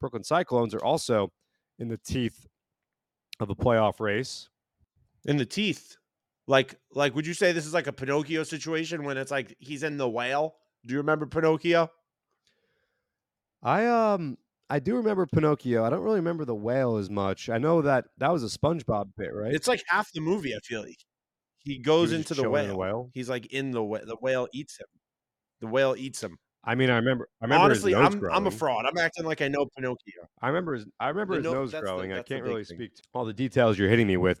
Brooklyn 0.00 0.24
Cyclones 0.24 0.74
are 0.74 0.84
also 0.84 1.32
in 1.78 1.88
the 1.88 1.98
teeth 1.98 2.46
of 3.40 3.50
a 3.50 3.54
playoff 3.54 4.00
race. 4.00 4.48
In 5.24 5.36
the 5.36 5.46
teeth. 5.46 5.96
Like 6.46 6.76
like 6.92 7.14
would 7.14 7.26
you 7.26 7.34
say 7.34 7.52
this 7.52 7.66
is 7.66 7.74
like 7.74 7.88
a 7.88 7.92
Pinocchio 7.92 8.44
situation 8.44 9.02
when 9.02 9.16
it's 9.16 9.30
like 9.30 9.56
he's 9.58 9.82
in 9.82 9.96
the 9.96 10.08
whale? 10.08 10.54
Do 10.84 10.92
you 10.92 10.98
remember 10.98 11.26
Pinocchio? 11.26 11.90
I 13.62 13.86
um 13.86 14.38
I 14.70 14.78
do 14.78 14.96
remember 14.96 15.26
Pinocchio. 15.26 15.84
I 15.84 15.90
don't 15.90 16.02
really 16.02 16.16
remember 16.16 16.44
the 16.44 16.54
whale 16.54 16.96
as 16.96 17.10
much. 17.10 17.48
I 17.48 17.58
know 17.58 17.82
that 17.82 18.06
that 18.18 18.32
was 18.32 18.44
a 18.44 18.58
SpongeBob 18.58 19.10
bit, 19.16 19.34
right? 19.34 19.52
It's 19.52 19.68
like 19.68 19.82
half 19.88 20.12
the 20.12 20.20
movie. 20.20 20.54
I 20.54 20.58
feel 20.60 20.82
like 20.82 20.98
he 21.58 21.78
goes 21.78 22.10
he 22.10 22.16
into 22.16 22.34
the 22.34 22.48
whale. 22.48 22.68
the 22.68 22.76
whale. 22.76 23.10
He's 23.12 23.28
like 23.28 23.46
in 23.46 23.72
the 23.72 23.82
whale. 23.82 24.06
The 24.06 24.16
whale 24.16 24.46
eats 24.52 24.78
him. 24.78 24.86
The 25.60 25.66
whale 25.66 25.94
eats 25.96 26.22
him. 26.22 26.38
I 26.64 26.74
mean, 26.74 26.90
I 26.90 26.96
remember. 26.96 27.28
I 27.40 27.44
remember. 27.44 27.64
Honestly, 27.64 27.94
I'm 27.94 28.18
growing. 28.18 28.34
I'm 28.36 28.46
a 28.46 28.50
fraud. 28.50 28.86
I'm 28.86 28.98
acting 28.98 29.24
like 29.24 29.40
I 29.40 29.48
know 29.48 29.66
Pinocchio. 29.76 30.28
I 30.42 30.48
remember 30.48 30.74
his. 30.74 30.86
I 30.98 31.08
remember 31.08 31.40
the 31.40 31.48
his 31.48 31.72
nose 31.72 31.74
growing. 31.80 32.10
The, 32.10 32.18
I 32.18 32.22
can't 32.22 32.42
really 32.42 32.64
speak 32.64 32.96
to 32.96 33.02
all 33.14 33.24
the 33.24 33.32
details 33.32 33.78
you're 33.78 33.88
hitting 33.88 34.08
me 34.08 34.16
with. 34.16 34.40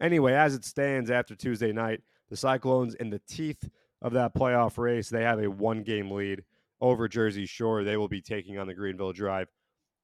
Anyway, 0.00 0.34
as 0.34 0.54
it 0.54 0.64
stands 0.64 1.10
after 1.10 1.34
Tuesday 1.34 1.72
night, 1.72 2.02
the 2.28 2.36
Cyclones 2.36 2.94
in 2.94 3.10
the 3.10 3.20
teeth 3.28 3.68
of 4.02 4.12
that 4.12 4.34
playoff 4.34 4.78
race, 4.78 5.08
they 5.08 5.22
have 5.22 5.42
a 5.42 5.50
one 5.50 5.82
game 5.82 6.10
lead 6.10 6.44
over 6.80 7.08
Jersey 7.08 7.46
Shore. 7.46 7.82
They 7.82 7.96
will 7.96 8.08
be 8.08 8.20
taking 8.20 8.58
on 8.58 8.66
the 8.66 8.74
Greenville 8.74 9.12
Drive 9.12 9.48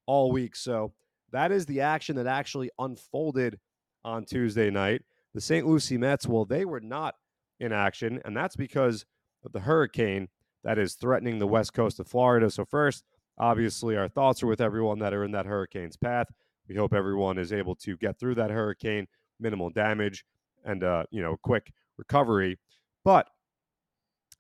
all 0.07 0.33
week. 0.33 0.57
So 0.57 0.93
that 1.33 1.53
is 1.53 1.67
the 1.67 1.81
action 1.81 2.17
that 2.17 2.27
actually 2.27 2.71
unfolded 2.79 3.59
on 4.05 4.25
Tuesday 4.25 4.71
night. 4.71 5.03
The 5.35 5.41
St. 5.41 5.67
Lucie 5.67 5.99
Mets, 5.99 6.27
well, 6.27 6.45
they 6.45 6.65
were 6.65 6.81
not 6.81 7.15
in 7.59 7.73
action, 7.73 8.21
and 8.25 8.37
that's 8.37 8.57
because 8.57 9.07
of 9.45 9.53
the 9.53 9.61
hurricane 9.61 10.29
that 10.65 10.79
is 10.79 10.95
threatening 10.95 11.39
the 11.39 11.47
west 11.47 11.73
coast 11.73 12.01
of 12.01 12.07
Florida. 12.07 12.51
So, 12.51 12.65
first, 12.65 13.05
obviously, 13.39 13.97
our 13.97 14.09
thoughts 14.09 14.43
are 14.43 14.47
with 14.47 14.61
everyone 14.61 14.99
that 14.99 15.15
are 15.15 15.25
in 15.25 15.33
that 15.33 15.47
hurricane's 15.47 15.97
path. 15.97 16.27
We 16.69 16.77
hope 16.77 16.93
everyone 16.93 17.39
is 17.39 17.53
able 17.53 17.75
to 17.77 17.97
get 17.97 18.19
through 18.19 18.37
that 18.37 18.51
hurricane, 18.51 19.07
minimal 19.43 19.71
damage, 19.71 20.25
and 20.65 20.85
uh, 20.85 21.05
you 21.11 21.21
know, 21.21 21.37
quick 21.43 21.73
recovery. 21.99 22.59
But 23.05 23.29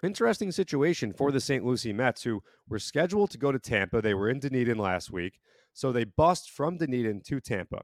interesting 0.02 0.50
situation 0.50 1.12
for 1.12 1.30
the 1.30 1.40
St. 1.40 1.64
Lucie 1.64 1.92
Mets, 1.92 2.22
who 2.22 2.42
were 2.68 2.78
scheduled 2.78 3.30
to 3.30 3.38
go 3.38 3.52
to 3.52 3.58
Tampa. 3.58 4.00
They 4.00 4.14
were 4.14 4.28
in 4.28 4.40
Dunedin 4.40 4.78
last 4.78 5.10
week, 5.10 5.38
so 5.72 5.92
they 5.92 6.04
bust 6.04 6.50
from 6.50 6.78
Dunedin 6.78 7.22
to 7.26 7.40
Tampa. 7.40 7.82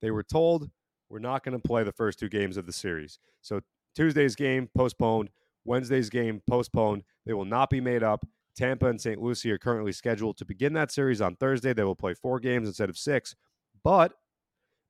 They 0.00 0.10
were 0.10 0.22
told 0.22 0.70
we're 1.08 1.18
not 1.18 1.44
going 1.44 1.58
to 1.58 1.66
play 1.66 1.84
the 1.84 1.92
first 1.92 2.18
two 2.18 2.28
games 2.28 2.56
of 2.56 2.66
the 2.66 2.72
series. 2.72 3.18
So 3.40 3.60
Tuesday's 3.94 4.36
game 4.36 4.68
postponed, 4.76 5.30
Wednesday's 5.64 6.10
game 6.10 6.42
postponed. 6.48 7.02
They 7.26 7.32
will 7.32 7.44
not 7.44 7.70
be 7.70 7.80
made 7.80 8.02
up. 8.02 8.24
Tampa 8.56 8.88
and 8.88 9.00
St. 9.00 9.20
Lucie 9.20 9.50
are 9.50 9.58
currently 9.58 9.92
scheduled 9.92 10.36
to 10.38 10.44
begin 10.44 10.72
that 10.74 10.90
series 10.90 11.20
on 11.20 11.36
Thursday. 11.36 11.72
They 11.72 11.84
will 11.84 11.94
play 11.94 12.14
four 12.14 12.40
games 12.40 12.66
instead 12.66 12.90
of 12.90 12.98
six. 12.98 13.34
But 13.84 14.12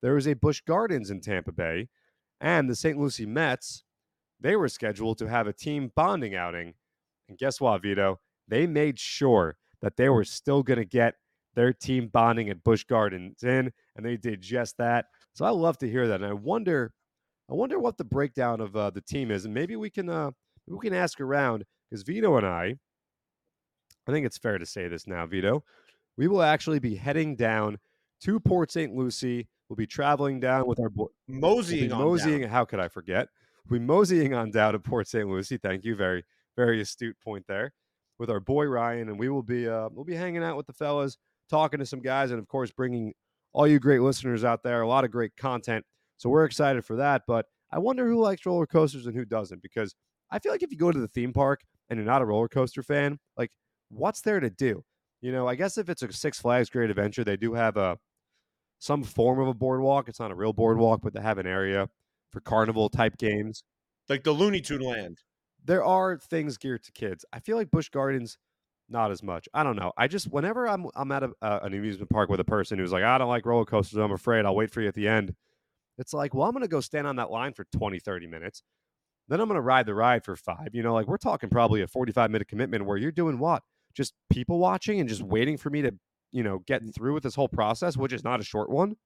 there 0.03 0.17
is 0.17 0.27
a 0.27 0.35
Busch 0.35 0.61
Gardens 0.61 1.11
in 1.11 1.21
Tampa 1.21 1.53
Bay, 1.53 1.89
and 2.41 2.69
the 2.69 2.77
St. 2.77 2.99
Lucie 2.99 3.27
Mets, 3.27 3.85
they 4.41 4.57
were 4.57 4.69
scheduled 4.69 5.19
to 5.19 5.29
have 5.29 5.47
a 5.47 5.53
team 5.53 5.91
bonding 5.95 6.35
outing. 6.35 6.75
And 7.29 7.39
guess 7.39 7.61
what, 7.61 7.83
Vito? 7.83 8.21
They 8.47 8.67
made 8.67 8.99
sure 8.99 9.57
that 9.83 9.97
they 9.97 10.09
were 10.09 10.25
still 10.25 10.63
going 10.63 10.79
to 10.79 10.85
get 10.85 11.15
their 11.55 11.73
team 11.73 12.09
bonding 12.09 12.49
at 12.49 12.63
Busch 12.63 12.85
Gardens 12.85 13.43
in, 13.43 13.73
and 13.97 14.07
they 14.07 14.17
did 14.17 14.41
just 14.41 14.77
that. 14.79 15.07
So 15.35 15.45
I 15.45 15.51
love 15.51 15.79
to 15.79 15.91
hear 15.91 16.07
that, 16.09 16.21
and 16.21 16.31
I 16.31 16.35
wonder, 16.35 16.93
I 17.51 17.55
wonder 17.55 17.79
what 17.79 17.99
the 17.99 18.05
breakdown 18.05 18.61
of 18.61 18.77
uh, 18.77 18.91
the 18.91 19.01
team 19.01 19.31
is, 19.31 19.45
and 19.45 19.55
maybe 19.55 19.77
we 19.77 19.91
can, 19.91 20.09
uh, 20.09 20.31
we 20.67 20.79
can 20.79 20.95
ask 20.95 21.21
around 21.21 21.65
because 21.91 22.03
Vito 22.03 22.37
and 22.37 22.47
I, 22.47 22.77
I 24.07 24.13
think 24.13 24.25
it's 24.25 24.39
fair 24.39 24.59
to 24.59 24.67
say 24.67 24.89
this 24.89 25.07
now, 25.07 25.27
Vito, 25.27 25.65
we 26.17 26.29
will 26.29 26.43
actually 26.43 26.79
be 26.79 26.97
heading 26.97 27.37
down 27.37 27.79
to 28.23 28.41
Port 28.41 28.73
St. 28.73 28.95
Lucie. 28.95 29.49
We'll 29.69 29.77
be 29.77 29.87
traveling 29.87 30.41
down 30.41 30.67
with 30.67 30.81
our 30.81 30.89
boy, 30.89 31.07
Moseying, 31.27 31.91
we'll 31.91 31.99
on 31.99 32.05
moseying. 32.05 32.41
down. 32.43 32.51
How 32.51 32.65
could 32.65 32.81
I 32.81 32.89
forget? 32.89 33.29
We'll 33.69 33.81
be 33.81 33.85
moseying 33.85 34.33
on 34.35 34.51
down 34.51 34.73
to 34.73 34.79
Port 34.79 35.09
St. 35.09 35.29
Lucie. 35.29 35.59
Thank 35.59 35.85
you, 35.85 35.95
very, 35.95 36.25
very 36.57 36.81
astute 36.81 37.17
point 37.23 37.45
there. 37.49 37.73
With 38.19 38.31
our 38.31 38.41
boy 38.41 38.65
Ryan, 38.65 39.11
and 39.11 39.19
we 39.19 39.29
will 39.29 39.43
be, 39.43 39.69
uh, 39.69 39.89
we'll 39.93 40.05
be 40.05 40.15
hanging 40.17 40.43
out 40.43 40.57
with 40.57 40.67
the 40.67 40.73
fellas, 40.73 41.19
talking 41.51 41.79
to 41.79 41.87
some 41.87 42.01
guys, 42.01 42.31
and 42.31 42.41
of 42.41 42.49
course, 42.49 42.71
bringing 42.73 43.13
all 43.53 43.67
you 43.67 43.79
great 43.79 44.01
listeners 44.01 44.43
out 44.43 44.63
there 44.63 44.83
a 44.83 44.89
lot 44.89 45.05
of 45.05 45.11
great 45.11 45.37
content. 45.37 45.85
So 46.17 46.29
we're 46.29 46.45
excited 46.45 46.85
for 46.85 46.97
that. 46.97 47.23
But 47.27 47.47
I 47.71 47.79
wonder 47.79 48.09
who 48.09 48.21
likes 48.21 48.45
roller 48.45 48.67
coasters 48.67 49.07
and 49.07 49.15
who 49.15 49.25
doesn't, 49.25 49.63
because 49.63 49.95
I 50.31 50.39
feel 50.39 50.51
like 50.51 50.63
if 50.63 50.71
you 50.73 50.79
go 50.79 50.91
to 50.91 50.99
the 50.99 51.09
theme 51.09 51.33
park 51.33 51.61
and 51.89 51.97
you're 51.99 52.07
not 52.07 52.23
a 52.23 52.25
roller 52.25 52.49
coaster 52.49 52.83
fan, 52.83 53.19
like 53.37 53.51
what's 53.91 54.21
there 54.23 54.41
to 54.41 54.51
do? 54.51 54.83
You 55.21 55.33
know, 55.33 55.47
I 55.47 55.55
guess 55.55 55.79
if 55.79 55.89
it's 55.89 56.03
a 56.03 56.13
Six 56.13 56.41
Flags 56.41 56.71
Great 56.71 56.91
Adventure, 56.91 57.25
they 57.25 57.37
do 57.37 57.55
have 57.55 57.77
a 57.77 57.99
some 58.79 59.03
form 59.03 59.41
of 59.41 59.49
a 59.49 59.55
boardwalk. 59.55 60.09
It's 60.09 60.21
not 60.21 60.31
a 60.31 60.35
real 60.35 60.53
boardwalk, 60.53 61.01
but 61.03 61.13
they 61.13 61.21
have 61.21 61.39
an 61.39 61.47
area 61.47 61.89
for 62.31 62.41
carnival 62.41 62.89
type 62.89 63.17
games. 63.19 63.65
like 64.09 64.25
the 64.25 64.33
Looney 64.33 64.61
Tune 64.61 64.81
land. 64.81 65.19
There 65.65 65.85
are 65.85 66.17
things 66.19 66.57
geared 66.57 66.85
to 66.85 66.93
kids. 66.93 67.25
I 67.33 67.41
feel 67.41 67.57
like 67.57 67.71
Busch 67.71 67.89
Gardens, 67.91 68.39
not 68.89 69.11
as 69.11 69.23
much. 69.23 69.49
I 69.53 69.63
don't 69.63 69.77
know. 69.77 69.93
I 69.99 70.09
just 70.09 70.31
whenever 70.31 70.67
I'm 70.69 70.87
I'm 70.95 71.13
at 71.13 71.23
a, 71.23 71.33
uh, 71.43 71.61
an 71.63 71.75
amusement 71.75 72.11
park 72.11 72.31
with 72.31 72.41
a 72.41 72.45
person 72.45 72.79
who's 72.79 72.93
like, 72.93 73.03
I 73.03 73.19
don't 73.19 73.29
like 73.29 73.45
roller 73.45 73.65
coasters. 73.65 73.99
I'm 73.99 74.13
afraid. 74.13 74.47
I'll 74.47 74.55
wait 74.55 74.71
for 74.71 74.81
you 74.81 74.89
at 74.89 74.95
the 74.95 75.09
end. 75.09 75.35
It's 75.99 76.15
like, 76.15 76.33
well, 76.33 76.47
I'm 76.47 76.53
going 76.53 76.63
to 76.63 76.69
go 76.69 76.81
stand 76.81 77.07
on 77.07 77.17
that 77.17 77.31
line 77.31 77.53
for 77.53 77.67
20, 77.77 77.99
30 77.99 78.27
minutes. 78.29 78.63
Then 79.27 79.41
I'm 79.41 79.49
going 79.49 79.57
to 79.57 79.63
ride 79.63 79.85
the 79.85 79.95
ride 79.95 80.25
for 80.25 80.37
five. 80.37 80.69
You 80.73 80.83
know, 80.83 80.95
like 80.95 81.07
we're 81.07 81.19
talking 81.19 81.51
probably 81.51 81.83
a 81.83 81.89
45 81.89 82.31
minute 82.31 82.49
commitment 82.49 82.87
where 82.87 82.97
you're 82.97 83.13
doing 83.13 83.39
what? 83.39 83.63
Just 83.95 84.15
people 84.31 84.59
watching 84.59 85.01
and 85.01 85.09
just 85.09 85.23
waiting 85.23 85.59
for 85.59 85.71
me 85.71 85.83
to, 85.83 85.93
you 86.33 86.43
know, 86.43 86.61
get 86.67 86.83
through 86.95 87.15
with 87.15 87.23
this 87.23 87.35
whole 87.35 87.49
process, 87.49 87.97
which 87.97 88.13
is 88.13 88.25
not 88.25 88.41
a 88.41 88.45
short 88.45 88.71
one. 88.71 88.97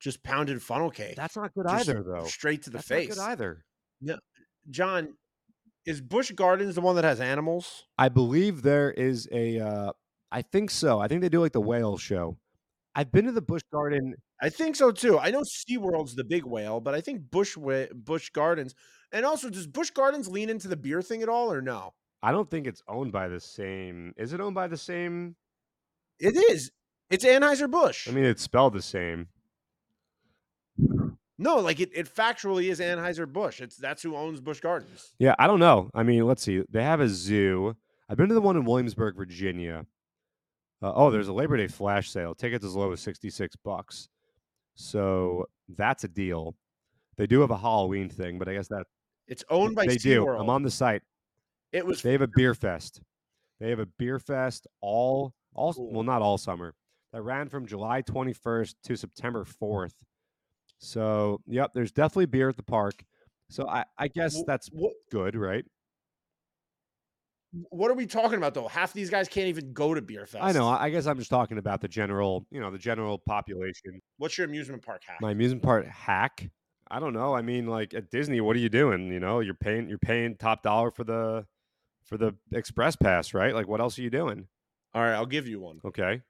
Just 0.00 0.22
pounded 0.22 0.60
funnel 0.62 0.90
cake. 0.90 1.16
That's 1.16 1.36
not 1.36 1.54
good 1.54 1.66
Just 1.68 1.88
either, 1.88 2.02
though. 2.02 2.24
Straight 2.24 2.62
to 2.62 2.70
the 2.70 2.78
That's 2.78 2.88
face. 2.88 3.08
not 3.10 3.14
good 3.16 3.32
either. 3.32 3.64
Yeah. 4.00 4.16
John, 4.70 5.14
is 5.86 6.00
Busch 6.00 6.32
Gardens 6.32 6.74
the 6.74 6.80
one 6.80 6.96
that 6.96 7.04
has 7.04 7.20
animals? 7.20 7.84
I 7.98 8.08
believe 8.08 8.62
there 8.62 8.90
is 8.90 9.28
a. 9.32 9.60
Uh, 9.60 9.92
I 10.30 10.42
think 10.42 10.70
so. 10.70 10.98
I 10.98 11.08
think 11.08 11.20
they 11.20 11.28
do 11.28 11.40
like 11.40 11.52
the 11.52 11.60
whale 11.60 11.98
show. 11.98 12.38
I've 12.94 13.12
been 13.12 13.26
to 13.26 13.32
the 13.32 13.42
Busch 13.42 13.62
Garden. 13.72 14.14
I 14.40 14.48
think 14.48 14.76
so 14.76 14.90
too. 14.90 15.18
I 15.18 15.30
know 15.30 15.42
SeaWorld's 15.42 16.14
the 16.14 16.24
big 16.24 16.44
whale, 16.44 16.80
but 16.80 16.94
I 16.94 17.00
think 17.00 17.30
Busch 17.30 17.56
Busch 17.94 18.30
Gardens. 18.30 18.74
And 19.12 19.24
also, 19.24 19.50
does 19.50 19.66
Busch 19.66 19.90
Gardens 19.90 20.28
lean 20.28 20.50
into 20.50 20.68
the 20.68 20.76
beer 20.76 21.02
thing 21.02 21.22
at 21.22 21.28
all 21.28 21.52
or 21.52 21.62
no? 21.62 21.94
I 22.22 22.32
don't 22.32 22.50
think 22.50 22.66
it's 22.66 22.82
owned 22.88 23.12
by 23.12 23.28
the 23.28 23.40
same. 23.40 24.14
Is 24.16 24.32
it 24.32 24.40
owned 24.40 24.54
by 24.54 24.68
the 24.68 24.76
same? 24.76 25.36
It 26.22 26.36
is. 26.36 26.70
It's 27.10 27.24
Anheuser-Busch. 27.24 28.08
I 28.08 28.12
mean, 28.12 28.24
it's 28.24 28.42
spelled 28.42 28.74
the 28.74 28.80
same. 28.80 29.26
no, 31.36 31.56
like 31.56 31.80
it, 31.80 31.90
it 31.92 32.12
factually 32.12 32.70
is 32.70 32.78
Anheuser-Busch. 32.80 33.60
It's 33.60 33.76
that's 33.76 34.02
who 34.02 34.16
owns 34.16 34.40
Busch 34.40 34.60
Gardens. 34.60 35.12
Yeah, 35.18 35.34
I 35.38 35.48
don't 35.48 35.58
know. 35.58 35.90
I 35.94 36.04
mean, 36.04 36.24
let's 36.26 36.42
see. 36.42 36.62
They 36.70 36.84
have 36.84 37.00
a 37.00 37.08
zoo. 37.08 37.76
I've 38.08 38.16
been 38.16 38.28
to 38.28 38.34
the 38.34 38.40
one 38.40 38.56
in 38.56 38.64
Williamsburg, 38.64 39.16
Virginia. 39.16 39.84
Uh, 40.80 40.92
oh, 40.94 41.10
there's 41.10 41.28
a 41.28 41.32
Labor 41.32 41.56
Day 41.56 41.66
flash 41.66 42.10
sale. 42.10 42.34
Tickets 42.34 42.64
as 42.64 42.74
low 42.76 42.92
as 42.92 43.00
66 43.00 43.56
bucks. 43.56 44.08
So 44.74 45.46
that's 45.76 46.04
a 46.04 46.08
deal. 46.08 46.54
They 47.16 47.26
do 47.26 47.40
have 47.40 47.50
a 47.50 47.58
Halloween 47.58 48.08
thing, 48.08 48.38
but 48.38 48.48
I 48.48 48.54
guess 48.54 48.68
that 48.68 48.84
It's 49.26 49.44
owned 49.50 49.74
by 49.74 49.86
they 49.86 49.96
do. 49.96 50.28
I'm 50.28 50.48
on 50.48 50.62
the 50.62 50.70
site. 50.70 51.02
it 51.72 51.84
was 51.84 52.00
They 52.00 52.12
have 52.12 52.22
a 52.22 52.28
beer 52.28 52.54
fest. 52.54 53.00
They 53.60 53.70
have 53.70 53.80
a 53.80 53.86
beer 53.98 54.18
fest 54.18 54.66
all 54.80 55.34
all 55.54 55.72
Cool. 55.74 55.92
well, 55.92 56.02
not 56.02 56.22
all 56.22 56.38
summer. 56.38 56.74
That 57.12 57.22
ran 57.22 57.48
from 57.48 57.66
July 57.66 58.02
21st 58.02 58.74
to 58.84 58.96
September 58.96 59.44
4th. 59.44 59.92
So, 60.78 61.40
yep, 61.46 61.72
there's 61.74 61.92
definitely 61.92 62.26
beer 62.26 62.48
at 62.48 62.56
the 62.56 62.62
park. 62.62 63.04
So 63.50 63.68
I, 63.68 63.84
I 63.98 64.08
guess 64.08 64.34
Wh- 64.36 64.46
that's 64.46 64.68
what, 64.72 64.94
good, 65.10 65.36
right? 65.36 65.64
what 67.68 67.90
are 67.90 67.94
we 67.94 68.06
talking 68.06 68.38
about 68.38 68.54
though? 68.54 68.66
Half 68.66 68.94
these 68.94 69.10
guys 69.10 69.28
can't 69.28 69.48
even 69.48 69.72
go 69.74 69.92
to 69.92 70.00
Beer 70.00 70.24
Fest. 70.24 70.42
I 70.42 70.52
know. 70.52 70.68
I 70.68 70.84
I 70.84 70.90
guess 70.90 71.06
I'm 71.06 71.18
just 71.18 71.28
talking 71.30 71.58
about 71.58 71.82
the 71.82 71.88
general, 71.88 72.46
you 72.50 72.60
know, 72.60 72.70
the 72.70 72.78
general 72.78 73.18
population. 73.18 74.00
What's 74.16 74.38
your 74.38 74.46
amusement 74.46 74.82
park 74.82 75.02
hack? 75.06 75.18
My 75.20 75.32
amusement 75.32 75.62
park 75.62 75.86
hack. 75.86 76.48
I 76.90 76.98
don't 76.98 77.12
know. 77.12 77.34
I 77.34 77.42
mean, 77.42 77.66
like 77.66 77.92
at 77.94 78.10
Disney, 78.10 78.40
what 78.40 78.56
are 78.56 78.60
you 78.60 78.70
doing? 78.70 79.12
You 79.12 79.20
know, 79.20 79.40
you're 79.40 79.52
paying 79.54 79.88
you're 79.88 79.98
paying 79.98 80.36
top 80.36 80.62
dollar 80.62 80.90
for 80.90 81.04
the 81.04 81.46
for 82.04 82.16
the 82.16 82.34
express 82.52 82.96
pass, 82.96 83.34
right? 83.34 83.54
Like, 83.54 83.68
what 83.68 83.80
else 83.80 83.98
are 83.98 84.02
you 84.02 84.10
doing? 84.10 84.48
All 84.94 85.02
right, 85.02 85.14
I'll 85.14 85.26
give 85.26 85.48
you 85.48 85.60
one. 85.60 85.80
Okay. 85.84 86.20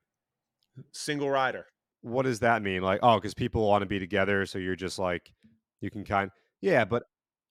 Single 0.92 1.30
rider. 1.30 1.66
What 2.02 2.22
does 2.22 2.40
that 2.40 2.62
mean? 2.62 2.82
Like, 2.82 3.00
oh, 3.02 3.16
because 3.16 3.34
people 3.34 3.66
want 3.66 3.82
to 3.82 3.86
be 3.86 3.98
together, 3.98 4.46
so 4.46 4.58
you're 4.58 4.76
just 4.76 4.98
like, 4.98 5.32
you 5.80 5.90
can 5.90 6.04
kind. 6.04 6.30
Yeah, 6.60 6.84
but 6.84 7.04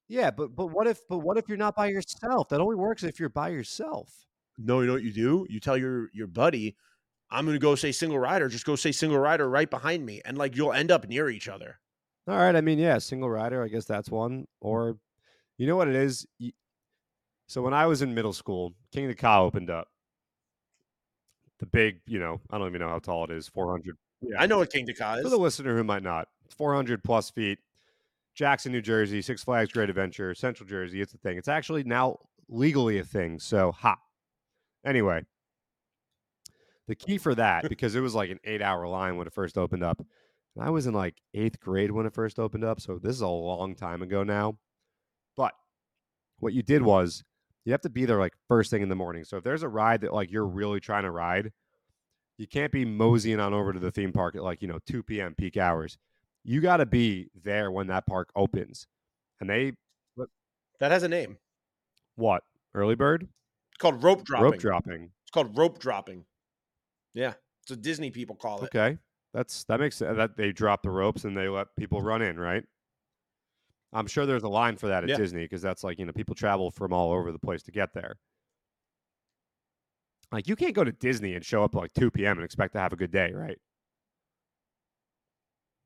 yeah, 0.07 0.31
but 0.31 0.55
but 0.55 0.67
what 0.67 0.87
if 0.87 0.99
but 1.07 1.19
what 1.19 1.37
if 1.37 1.47
you're 1.47 1.57
not 1.57 1.75
by 1.75 1.87
yourself? 1.87 2.49
That 2.49 2.59
only 2.59 2.75
works 2.75 3.03
if 3.03 3.19
you're 3.19 3.29
by 3.29 3.49
yourself. 3.49 4.09
No, 4.57 4.81
you 4.81 4.87
know 4.87 4.93
what 4.93 5.03
you 5.03 5.13
do? 5.13 5.45
You 5.49 5.59
tell 5.59 5.77
your 5.77 6.09
your 6.13 6.27
buddy, 6.27 6.75
I'm 7.29 7.45
gonna 7.45 7.59
go 7.59 7.75
say 7.75 7.91
single 7.91 8.19
rider. 8.19 8.49
Just 8.49 8.65
go 8.65 8.75
say 8.75 8.91
single 8.91 9.19
rider 9.19 9.49
right 9.49 9.69
behind 9.69 10.05
me, 10.05 10.21
and 10.25 10.37
like 10.37 10.55
you'll 10.55 10.73
end 10.73 10.91
up 10.91 11.07
near 11.07 11.29
each 11.29 11.47
other. 11.47 11.79
All 12.27 12.37
right. 12.37 12.55
I 12.55 12.61
mean, 12.61 12.79
yeah, 12.79 12.97
single 12.99 13.29
rider. 13.29 13.63
I 13.63 13.67
guess 13.67 13.85
that's 13.85 14.09
one. 14.09 14.45
Or, 14.59 14.97
you 15.57 15.65
know 15.67 15.75
what 15.75 15.87
it 15.87 15.95
is. 15.95 16.25
So 17.47 17.61
when 17.61 17.73
I 17.73 17.85
was 17.87 18.01
in 18.01 18.13
middle 18.13 18.33
school, 18.33 18.73
Kingda 18.95 19.17
Ka 19.17 19.41
opened 19.41 19.69
up. 19.69 19.87
The 21.61 21.67
big, 21.67 22.01
you 22.07 22.19
know, 22.19 22.41
I 22.49 22.57
don't 22.57 22.67
even 22.67 22.81
know 22.81 22.89
how 22.89 22.99
tall 22.99 23.23
it 23.23 23.31
is. 23.31 23.47
Four 23.47 23.71
hundred. 23.71 23.95
Yeah. 24.21 24.35
I 24.39 24.47
know 24.47 24.57
what 24.57 24.71
Kingda 24.71 24.97
Ka 24.97 25.15
is. 25.15 25.23
For 25.23 25.29
the 25.29 25.37
listener 25.37 25.77
who 25.77 25.83
might 25.83 26.03
not, 26.03 26.27
400 26.57 27.03
plus 27.03 27.29
feet. 27.29 27.59
Jackson, 28.35 28.71
New 28.71 28.81
Jersey, 28.81 29.21
Six 29.21 29.43
Flags 29.43 29.71
Great 29.71 29.89
Adventure, 29.89 30.33
Central 30.33 30.67
Jersey. 30.67 31.01
It's 31.01 31.13
a 31.13 31.17
thing. 31.17 31.37
It's 31.37 31.47
actually 31.47 31.83
now 31.83 32.17
legally 32.47 32.97
a 32.99 33.03
thing. 33.03 33.39
So, 33.39 33.71
ha. 33.71 33.97
Anyway, 34.85 35.25
the 36.87 36.95
key 36.95 37.17
for 37.17 37.35
that, 37.35 37.63
because 37.69 37.95
it 37.95 38.01
was 38.01 38.15
like 38.15 38.29
an 38.29 38.39
eight 38.43 38.61
hour 38.61 38.87
line 38.87 39.17
when 39.17 39.27
it 39.27 39.33
first 39.33 39.57
opened 39.57 39.83
up. 39.83 39.99
And 39.99 40.65
I 40.65 40.69
was 40.69 40.87
in 40.87 40.93
like 40.93 41.15
eighth 41.33 41.59
grade 41.59 41.91
when 41.91 42.05
it 42.05 42.13
first 42.13 42.39
opened 42.39 42.63
up. 42.63 42.79
So, 42.79 42.99
this 42.99 43.15
is 43.15 43.21
a 43.21 43.27
long 43.27 43.75
time 43.75 44.01
ago 44.01 44.23
now. 44.23 44.57
But 45.35 45.53
what 46.39 46.53
you 46.53 46.63
did 46.63 46.81
was 46.81 47.23
you 47.65 47.71
have 47.71 47.81
to 47.81 47.89
be 47.89 48.05
there 48.05 48.19
like 48.19 48.33
first 48.47 48.71
thing 48.71 48.81
in 48.81 48.89
the 48.89 48.95
morning. 48.95 49.23
So, 49.23 49.37
if 49.37 49.43
there's 49.43 49.63
a 49.63 49.69
ride 49.69 50.01
that 50.01 50.13
like 50.13 50.31
you're 50.31 50.47
really 50.47 50.79
trying 50.79 51.03
to 51.03 51.11
ride, 51.11 51.51
you 52.37 52.47
can't 52.47 52.71
be 52.71 52.85
moseying 52.85 53.39
on 53.39 53.53
over 53.53 53.71
to 53.73 53.79
the 53.79 53.91
theme 53.91 54.11
park 54.11 54.35
at 54.35 54.43
like, 54.43 54.61
you 54.61 54.67
know, 54.67 54.79
2 54.87 55.03
p.m. 55.03 55.35
peak 55.37 55.57
hours. 55.57 55.97
You 56.43 56.59
got 56.59 56.77
to 56.77 56.87
be 56.87 57.29
there 57.43 57.71
when 57.71 57.87
that 57.87 58.07
park 58.07 58.29
opens. 58.35 58.87
And 59.39 59.49
they, 59.49 59.73
That 60.79 60.91
has 60.91 61.03
a 61.03 61.07
name. 61.07 61.37
what? 62.15 62.43
Early 62.73 62.95
bird? 62.95 63.23
It's 63.23 63.77
called 63.77 64.01
rope 64.03 64.23
dropping. 64.23 64.43
Rope 64.51 64.59
dropping. 64.59 65.03
It's 65.23 65.31
called 65.31 65.55
rope 65.57 65.77
dropping. 65.77 66.25
Yeah, 67.13 67.33
it's 67.61 67.71
what 67.71 67.81
Disney 67.81 68.09
people 68.09 68.35
call 68.35 68.63
it. 68.63 68.75
Okay. 68.75 68.97
That's, 69.33 69.63
that 69.65 69.79
makes 69.79 69.97
sense. 69.97 70.17
That 70.17 70.35
they 70.35 70.51
drop 70.51 70.81
the 70.83 70.89
ropes 70.89 71.25
and 71.25 71.37
they 71.37 71.47
let 71.47 71.67
people 71.77 72.01
run 72.01 72.21
in, 72.21 72.39
right? 72.39 72.63
I'm 73.93 74.07
sure 74.07 74.25
there's 74.25 74.43
a 74.43 74.49
line 74.49 74.77
for 74.77 74.87
that 74.87 75.03
at 75.03 75.09
Yeah. 75.09 75.17
Disney 75.17 75.43
because 75.43 75.61
that's 75.61 75.83
like, 75.83 75.99
you 75.99 76.05
know, 76.05 76.13
people 76.13 76.35
travel 76.35 76.71
from 76.71 76.93
all 76.93 77.11
over 77.11 77.31
the 77.31 77.39
place 77.39 77.63
to 77.63 77.71
get 77.71 77.93
there. 77.93 78.15
Like 80.31 80.47
you 80.47 80.55
can't 80.55 80.73
go 80.73 80.83
to 80.83 80.91
Disney 80.93 81.33
and 81.35 81.43
show 81.43 81.63
up 81.63 81.75
at 81.75 81.81
like 81.81 81.93
2 81.93 82.09
p.m. 82.11 82.37
and 82.37 82.45
expect 82.45 82.73
to 82.73 82.79
have 82.79 82.93
a 82.93 82.95
good 82.95 83.11
day, 83.11 83.31
right? 83.33 83.57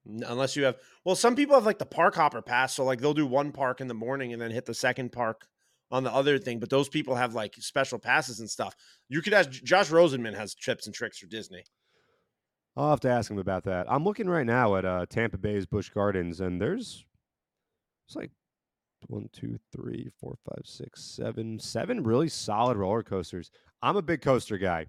Unless 0.05 0.55
you 0.55 0.65
have, 0.65 0.75
well, 1.03 1.15
some 1.15 1.35
people 1.35 1.55
have 1.55 1.65
like 1.65 1.79
the 1.79 1.85
park 1.85 2.13
hopper 2.13 2.43
pass. 2.43 2.75
So 2.75 2.83
like 2.83 3.01
they'll 3.01 3.15
do 3.15 3.25
one 3.25 3.51
park 3.51 3.81
in 3.81 3.87
the 3.87 3.95
morning 3.95 4.33
and 4.33 4.41
then 4.41 4.51
hit 4.51 4.65
the 4.65 4.73
second 4.75 5.11
park 5.11 5.47
on 5.89 6.03
the 6.03 6.13
other 6.13 6.37
thing. 6.37 6.59
But 6.59 6.69
those 6.69 6.89
people 6.89 7.15
have 7.15 7.33
like 7.33 7.55
special 7.55 7.97
passes 7.97 8.39
and 8.39 8.47
stuff. 8.47 8.75
You 9.09 9.23
could 9.23 9.33
ask 9.33 9.49
Josh 9.49 9.89
Rosenman 9.89 10.35
has 10.35 10.53
trips 10.53 10.85
and 10.85 10.93
tricks 10.93 11.17
for 11.17 11.25
Disney. 11.25 11.63
I'll 12.77 12.89
have 12.91 12.99
to 13.01 13.09
ask 13.09 13.31
him 13.31 13.39
about 13.39 13.63
that. 13.63 13.89
I'm 13.89 14.03
looking 14.03 14.29
right 14.29 14.45
now 14.45 14.75
at 14.75 14.85
uh, 14.85 15.05
Tampa 15.09 15.37
Bay's 15.37 15.65
Busch 15.65 15.89
Gardens, 15.89 16.41
and 16.41 16.61
there's 16.61 17.05
it's 18.07 18.15
like 18.15 18.31
one, 19.07 19.29
two, 19.33 19.57
three, 19.71 20.09
four, 20.19 20.35
five, 20.47 20.63
six, 20.65 21.03
seven, 21.03 21.59
seven 21.59 22.03
really 22.03 22.29
solid 22.29 22.77
roller 22.77 23.03
coasters. 23.03 23.51
I'm 23.81 23.97
a 23.97 24.01
big 24.01 24.21
coaster 24.21 24.57
guy. 24.57 24.87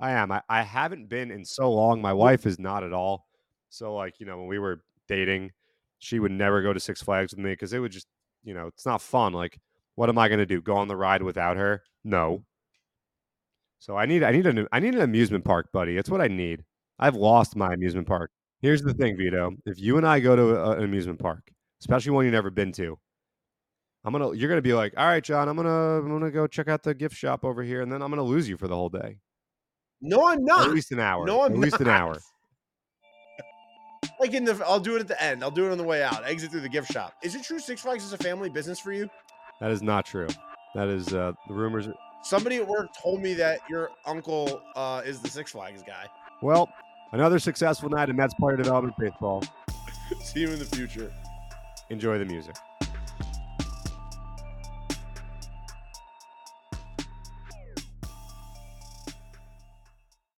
I 0.00 0.12
am. 0.12 0.32
I, 0.32 0.42
I 0.48 0.62
haven't 0.62 1.08
been 1.08 1.30
in 1.30 1.44
so 1.44 1.70
long. 1.70 2.02
My 2.02 2.12
wife 2.12 2.46
is 2.46 2.58
not 2.58 2.82
at 2.82 2.92
all. 2.92 3.26
So, 3.68 3.94
like, 3.94 4.18
you 4.18 4.26
know, 4.26 4.38
when 4.38 4.48
we 4.48 4.58
were 4.58 4.82
dating, 5.06 5.52
she 5.98 6.18
would 6.18 6.32
never 6.32 6.60
go 6.62 6.72
to 6.72 6.80
Six 6.80 7.02
Flags 7.02 7.32
with 7.32 7.44
me 7.44 7.52
because 7.52 7.72
it 7.72 7.78
would 7.78 7.92
just, 7.92 8.08
you 8.42 8.52
know, 8.52 8.66
it's 8.66 8.84
not 8.84 9.00
fun. 9.00 9.32
Like, 9.32 9.58
what 9.94 10.08
am 10.08 10.18
I 10.18 10.28
going 10.28 10.40
to 10.40 10.46
do? 10.46 10.60
Go 10.60 10.76
on 10.76 10.88
the 10.88 10.96
ride 10.96 11.22
without 11.22 11.56
her? 11.56 11.82
No. 12.04 12.44
So 13.78 13.96
I 13.96 14.06
need 14.06 14.22
I 14.22 14.30
need 14.30 14.46
an 14.46 14.66
I 14.72 14.80
need 14.80 14.94
an 14.94 15.00
amusement 15.00 15.44
park, 15.44 15.72
buddy. 15.72 15.96
It's 15.96 16.10
what 16.10 16.20
I 16.20 16.28
need. 16.28 16.64
I've 16.98 17.16
lost 17.16 17.56
my 17.56 17.72
amusement 17.72 18.06
park. 18.06 18.30
Here's 18.60 18.82
the 18.82 18.94
thing, 18.94 19.16
Vito. 19.16 19.52
If 19.66 19.80
you 19.80 19.96
and 19.96 20.06
I 20.06 20.20
go 20.20 20.36
to 20.36 20.56
a, 20.56 20.70
an 20.76 20.84
amusement 20.84 21.18
park, 21.18 21.50
especially 21.82 22.12
one 22.12 22.24
you've 22.24 22.32
never 22.32 22.50
been 22.50 22.70
to, 22.70 22.96
I'm 24.04 24.12
gonna 24.12 24.32
you're 24.34 24.48
gonna 24.48 24.62
be 24.62 24.72
like, 24.72 24.94
all 24.96 25.06
right, 25.06 25.22
John, 25.22 25.48
I'm 25.48 25.56
gonna 25.56 25.98
I'm 25.98 26.08
gonna 26.08 26.30
go 26.30 26.46
check 26.46 26.68
out 26.68 26.82
the 26.84 26.94
gift 26.94 27.16
shop 27.16 27.44
over 27.44 27.62
here, 27.62 27.82
and 27.82 27.90
then 27.92 28.00
I'm 28.02 28.10
gonna 28.10 28.22
lose 28.22 28.48
you 28.48 28.56
for 28.56 28.68
the 28.68 28.74
whole 28.76 28.88
day. 28.88 29.18
No, 30.00 30.28
I'm 30.28 30.38
Or 30.38 30.42
not. 30.42 30.66
At 30.68 30.74
least 30.74 30.92
an 30.92 31.00
hour. 31.00 31.26
No, 31.26 31.42
I'm 31.42 31.52
not. 31.52 31.58
at 31.58 31.58
least 31.58 31.80
an 31.80 31.88
hour. 31.88 32.16
Like 34.20 34.34
in 34.34 34.44
the, 34.44 34.60
I'll 34.66 34.78
do 34.78 34.94
it 34.96 35.00
at 35.00 35.08
the 35.08 35.20
end. 35.20 35.42
I'll 35.42 35.50
do 35.50 35.66
it 35.66 35.72
on 35.72 35.78
the 35.78 35.84
way 35.84 36.02
out. 36.02 36.24
Exit 36.24 36.50
through 36.52 36.60
the 36.60 36.68
gift 36.68 36.92
shop. 36.92 37.14
Is 37.24 37.34
it 37.34 37.42
true 37.42 37.58
Six 37.58 37.80
Flags 37.80 38.04
is 38.04 38.12
a 38.12 38.18
family 38.18 38.48
business 38.48 38.78
for 38.78 38.92
you? 38.92 39.08
That 39.60 39.72
is 39.72 39.82
not 39.82 40.06
true. 40.06 40.28
That 40.76 40.86
is 40.88 41.12
uh 41.12 41.32
the 41.48 41.54
rumors. 41.54 41.88
Somebody 42.22 42.56
at 42.56 42.66
work 42.66 42.88
told 43.00 43.20
me 43.20 43.34
that 43.34 43.58
your 43.68 43.90
uncle 44.06 44.62
uh, 44.76 45.02
is 45.04 45.20
the 45.20 45.28
Six 45.28 45.50
Flags 45.52 45.82
guy. 45.82 46.06
Well, 46.40 46.68
another 47.12 47.40
successful 47.40 47.88
night 47.90 48.10
in 48.10 48.16
Mets 48.16 48.34
player 48.34 48.56
development 48.56 48.96
baseball. 48.96 49.42
See 50.20 50.40
you 50.40 50.50
in 50.50 50.58
the 50.60 50.66
future. 50.66 51.12
Enjoy 51.92 52.16
the 52.18 52.24
music. 52.24 52.56